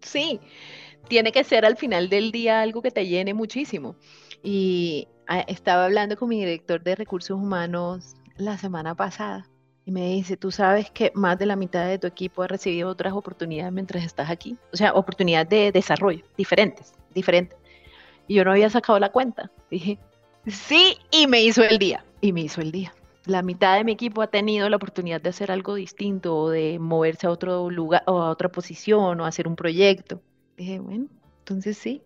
[0.00, 0.40] sí.
[1.08, 3.96] Tiene que ser al final del día algo que te llene muchísimo.
[4.42, 9.48] Y ah, estaba hablando con mi director de recursos humanos la semana pasada
[9.84, 12.90] y me dice, tú sabes que más de la mitad de tu equipo ha recibido
[12.90, 14.58] otras oportunidades mientras estás aquí.
[14.72, 17.58] O sea, oportunidades de desarrollo, diferentes, diferentes
[18.28, 19.50] y yo no había sacado la cuenta.
[19.70, 19.98] Dije,
[20.46, 22.04] sí, y me hizo el día.
[22.20, 22.94] Y me hizo el día.
[23.24, 26.78] La mitad de mi equipo ha tenido la oportunidad de hacer algo distinto o de
[26.78, 30.22] moverse a otro lugar o a otra posición o hacer un proyecto.
[30.56, 31.06] Dije, bueno,
[31.40, 32.02] entonces sí,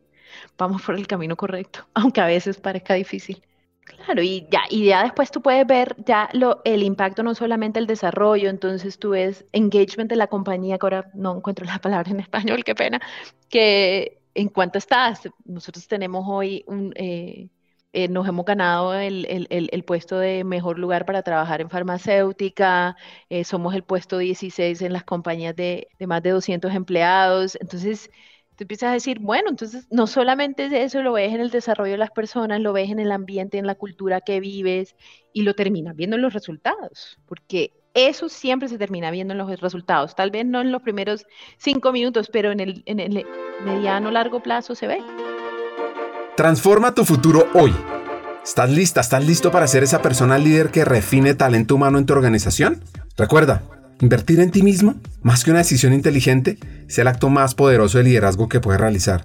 [0.56, 3.42] vamos por el camino correcto, aunque a veces parezca difícil.
[3.84, 7.80] Claro, y ya, y ya después tú puedes ver ya lo, el impacto, no solamente
[7.80, 12.10] el desarrollo, entonces tú ves engagement de la compañía, que ahora no encuentro la palabra
[12.10, 13.00] en español, qué pena,
[13.48, 15.28] que ¿En cuánto estás?
[15.44, 16.64] Nosotros tenemos hoy.
[16.94, 17.48] Eh,
[17.92, 22.96] eh, nos hemos ganado el, el, el, puesto de mejor lugar para trabajar en farmacéutica,
[23.28, 27.58] eh, somos el puesto 16 en las compañías de, de, más de 200 empleados.
[27.60, 28.10] Entonces,
[28.56, 31.98] tú empiezas a decir, bueno, entonces no solamente eso lo ves en el desarrollo de
[31.98, 34.96] las personas, lo ves en el ambiente, en la cultura que vives
[35.34, 39.60] y lo terminas viendo en los resultados, porque eso siempre se termina viendo en los
[39.60, 40.14] resultados.
[40.14, 41.26] Tal vez no en los primeros
[41.58, 43.26] cinco minutos, pero en el, en el
[43.64, 44.98] mediano largo plazo se ve.
[46.36, 47.74] Transforma tu futuro hoy.
[48.42, 49.00] ¿Estás lista?
[49.00, 52.82] ¿Estás listo para ser esa persona líder que refine talento humano en tu organización?
[53.16, 53.62] Recuerda,
[54.00, 58.04] invertir en ti mismo, más que una decisión inteligente, es el acto más poderoso de
[58.04, 59.22] liderazgo que puedes realizar.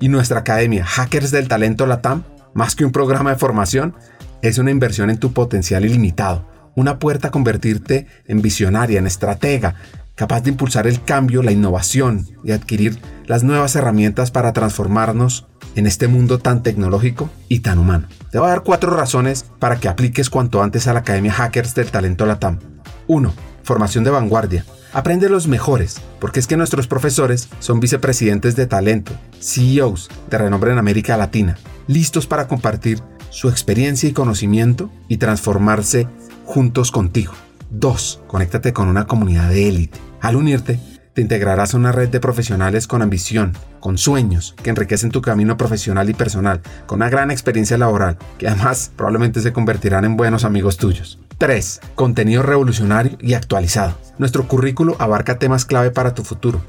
[0.00, 2.22] Y nuestra academia, Hackers del Talento Latam,
[2.54, 3.94] más que un programa de formación,
[4.40, 9.74] es una inversión en tu potencial ilimitado una puerta a convertirte en visionaria, en estratega,
[10.14, 15.86] capaz de impulsar el cambio, la innovación y adquirir las nuevas herramientas para transformarnos en
[15.86, 18.06] este mundo tan tecnológico y tan humano.
[18.30, 21.74] Te voy a dar cuatro razones para que apliques cuanto antes a la Academia Hackers
[21.74, 22.58] del Talento Latam.
[23.06, 23.32] 1.
[23.62, 24.64] Formación de vanguardia.
[24.92, 30.70] Aprende los mejores, porque es que nuestros profesores son vicepresidentes de talento, CEOs de renombre
[30.70, 31.58] en América Latina,
[31.88, 33.00] listos para compartir
[33.30, 36.06] su experiencia y conocimiento y transformarse
[36.44, 37.32] juntos contigo.
[37.70, 38.22] 2.
[38.26, 39.98] Conéctate con una comunidad de élite.
[40.20, 40.78] Al unirte,
[41.14, 45.56] te integrarás a una red de profesionales con ambición, con sueños, que enriquecen tu camino
[45.56, 50.44] profesional y personal, con una gran experiencia laboral, que además probablemente se convertirán en buenos
[50.44, 51.20] amigos tuyos.
[51.38, 51.80] 3.
[51.94, 53.96] Contenido revolucionario y actualizado.
[54.18, 56.62] Nuestro currículo abarca temas clave para tu futuro,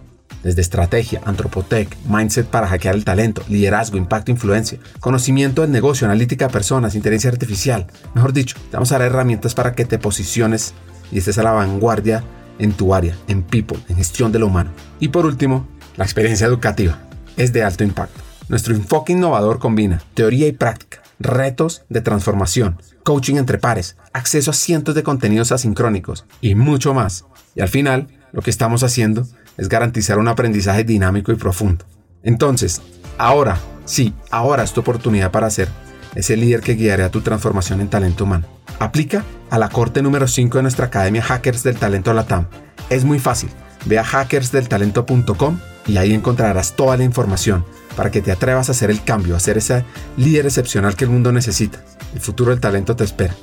[0.44, 6.48] desde estrategia, antropotec, mindset para hackear el talento, liderazgo, impacto, influencia, conocimiento del negocio, analítica
[6.48, 7.88] de personas, inteligencia artificial.
[8.14, 10.74] Mejor dicho, te vamos a dar herramientas para que te posiciones
[11.12, 12.24] y estés a la vanguardia
[12.60, 14.72] en tu área, en people, en gestión de lo humano.
[15.00, 15.68] Y por último,
[15.98, 17.00] la experiencia educativa
[17.38, 18.22] es de alto impacto.
[18.48, 24.54] Nuestro enfoque innovador combina teoría y práctica, retos de transformación, coaching entre pares, acceso a
[24.54, 27.26] cientos de contenidos asincrónicos y mucho más.
[27.56, 29.26] Y al final, lo que estamos haciendo
[29.58, 31.86] es garantizar un aprendizaje dinámico y profundo.
[32.24, 32.82] Entonces,
[33.18, 35.70] ahora, sí, ahora es tu oportunidad para ser
[36.16, 38.48] ese líder que guiará tu transformación en talento humano.
[38.80, 42.48] Aplica a la corte número 5 de nuestra Academia Hackers del Talento Latam.
[42.90, 43.50] Es muy fácil.
[43.86, 48.90] Ve a hackersdeltalento.com y ahí encontrarás toda la información para que te atrevas a hacer
[48.90, 49.86] el cambio, a ser ese
[50.18, 51.80] líder excepcional que el mundo necesita.
[52.14, 53.36] El futuro del talento te espera.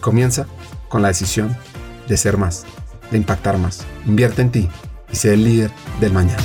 [0.00, 0.46] comienza
[0.88, 1.56] con la decisión
[2.08, 2.64] de ser más,
[3.10, 3.84] de impactar más.
[4.06, 4.68] Invierte en ti
[5.12, 6.42] y ser el líder del mañana.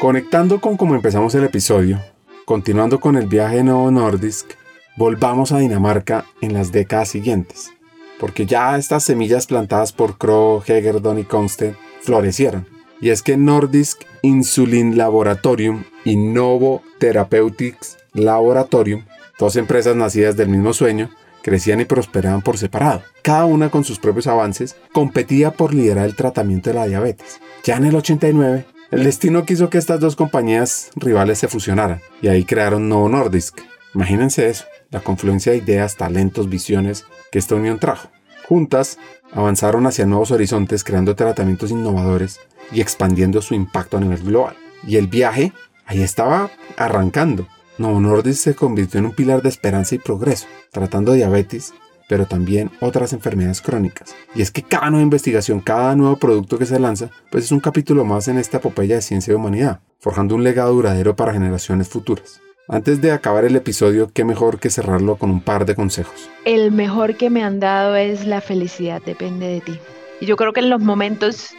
[0.00, 2.00] Conectando con cómo empezamos el episodio,
[2.44, 4.50] continuando con el viaje de Nordisk,
[4.96, 7.72] volvamos a Dinamarca en las décadas siguientes,
[8.20, 12.68] porque ya estas semillas plantadas por Kroh, Hegerdon y Konsted florecieron.
[13.00, 19.04] Y es que Nordisk Insulin Laboratorium y Novo Therapeutics Laboratorium,
[19.38, 21.10] dos empresas nacidas del mismo sueño,
[21.42, 23.02] crecían y prosperaban por separado.
[23.22, 27.40] Cada una con sus propios avances competía por liderar el tratamiento de la diabetes.
[27.64, 32.28] Ya en el 89, el destino quiso que estas dos compañías rivales se fusionaran y
[32.28, 33.60] ahí crearon Novo Nordisk.
[33.92, 38.10] Imagínense eso, la confluencia de ideas, talentos, visiones que esta unión trajo.
[38.48, 38.98] Juntas
[39.32, 42.38] avanzaron hacia nuevos horizontes creando tratamientos innovadores
[42.70, 44.56] y expandiendo su impacto a nivel global.
[44.86, 45.52] Y el viaje
[45.86, 47.46] ahí estaba arrancando.
[47.78, 51.74] Novo se convirtió en un pilar de esperanza y progreso, tratando diabetes,
[52.08, 54.14] pero también otras enfermedades crónicas.
[54.34, 57.60] Y es que cada nueva investigación, cada nuevo producto que se lanza, pues es un
[57.60, 61.88] capítulo más en esta epopeya de ciencia y humanidad, forjando un legado duradero para generaciones
[61.88, 62.40] futuras.
[62.68, 66.28] Antes de acabar el episodio, qué mejor que cerrarlo con un par de consejos.
[66.44, 69.78] El mejor que me han dado es la felicidad depende de ti.
[70.20, 71.50] Y yo creo que en los momentos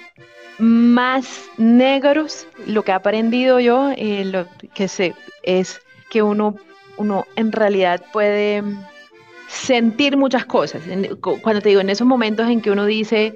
[0.60, 6.56] más negros, lo que he aprendido yo, eh, lo que sé, es que uno,
[6.98, 8.64] uno en realidad puede
[9.48, 10.82] sentir muchas cosas.
[11.42, 13.36] Cuando te digo, en esos momentos en que uno dice,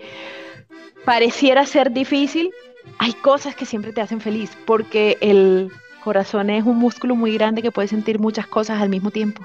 [1.05, 2.51] pareciera ser difícil,
[2.97, 5.72] hay cosas que siempre te hacen feliz, porque el
[6.03, 9.43] corazón es un músculo muy grande que puede sentir muchas cosas al mismo tiempo.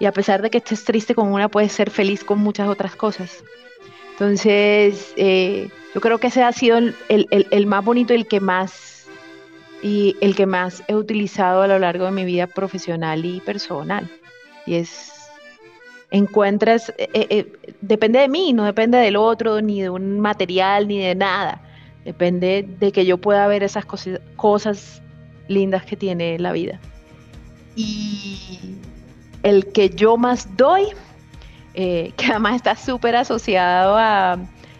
[0.00, 2.94] Y a pesar de que estés triste con una, puedes ser feliz con muchas otras
[2.94, 3.42] cosas.
[4.18, 9.06] Entonces, eh, yo creo que ese ha sido el, más bonito, el que más
[9.80, 14.10] y el que más he utilizado a lo largo de mi vida profesional y personal.
[14.66, 15.12] Y es
[16.10, 20.98] encuentras, eh, eh, depende de mí, no depende del otro, ni de un material, ni
[20.98, 21.62] de nada.
[22.04, 23.84] Depende de que yo pueda ver esas
[24.34, 25.00] cosas
[25.46, 26.80] lindas que tiene la vida.
[27.76, 28.74] Y
[29.44, 30.88] el que yo más doy,
[31.80, 34.36] eh, que además está súper asociado a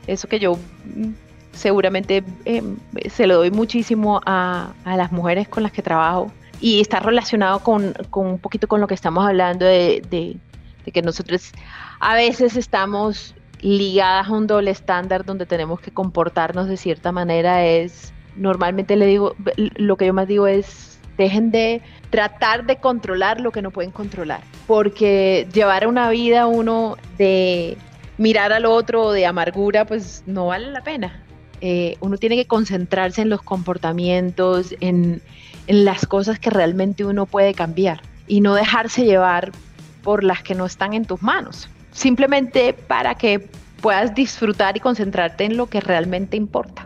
[0.08, 1.12] eso que yo mm,
[1.52, 2.62] seguramente eh,
[3.08, 6.32] se lo doy muchísimo a, a, las mujeres con las que trabajo.
[6.60, 10.36] Y está relacionado con, con un poquito con lo que estamos hablando de, de,
[10.84, 11.52] de, que nosotros
[12.00, 17.64] a veces estamos ligadas a un doble estándar donde tenemos que comportarnos de cierta manera.
[17.64, 23.40] Es normalmente le digo lo que yo más digo es dejen de tratar de controlar
[23.40, 27.76] lo que no pueden controlar, porque llevar una vida uno de
[28.16, 31.22] mirar al otro de amargura, pues no vale la pena.
[31.60, 35.20] Eh, uno tiene que concentrarse en los comportamientos, en,
[35.66, 39.50] en las cosas que realmente uno puede cambiar y no dejarse llevar
[40.02, 43.48] por las que no están en tus manos, simplemente para que
[43.80, 46.84] puedas disfrutar y concentrarte en lo que realmente importa.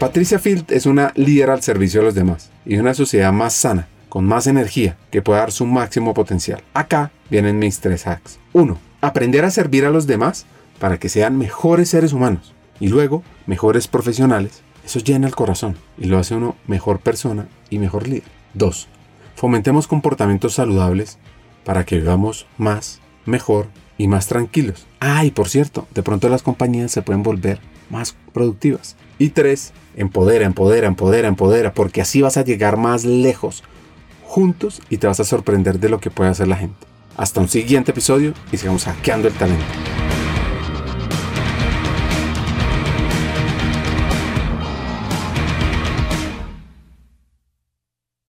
[0.00, 3.86] Patricia Field es una líder al servicio de los demás y una sociedad más sana,
[4.08, 6.62] con más energía, que pueda dar su máximo potencial.
[6.72, 8.38] Acá vienen mis tres hacks.
[8.54, 8.78] 1.
[9.02, 10.46] Aprender a servir a los demás
[10.78, 14.62] para que sean mejores seres humanos y luego mejores profesionales.
[14.86, 18.30] Eso llena el corazón y lo hace uno mejor persona y mejor líder.
[18.54, 18.88] 2.
[19.34, 21.18] Fomentemos comportamientos saludables
[21.62, 23.66] para que vivamos más, mejor
[23.98, 24.86] y más tranquilos.
[24.98, 28.96] Ah, y por cierto, de pronto las compañías se pueden volver más productivas.
[29.20, 33.62] Y 3 Empodera, empodera, empodera, empodera, porque así vas a llegar más lejos
[34.24, 36.86] juntos y te vas a sorprender de lo que puede hacer la gente.
[37.16, 39.64] Hasta un siguiente episodio y sigamos hackeando el talento.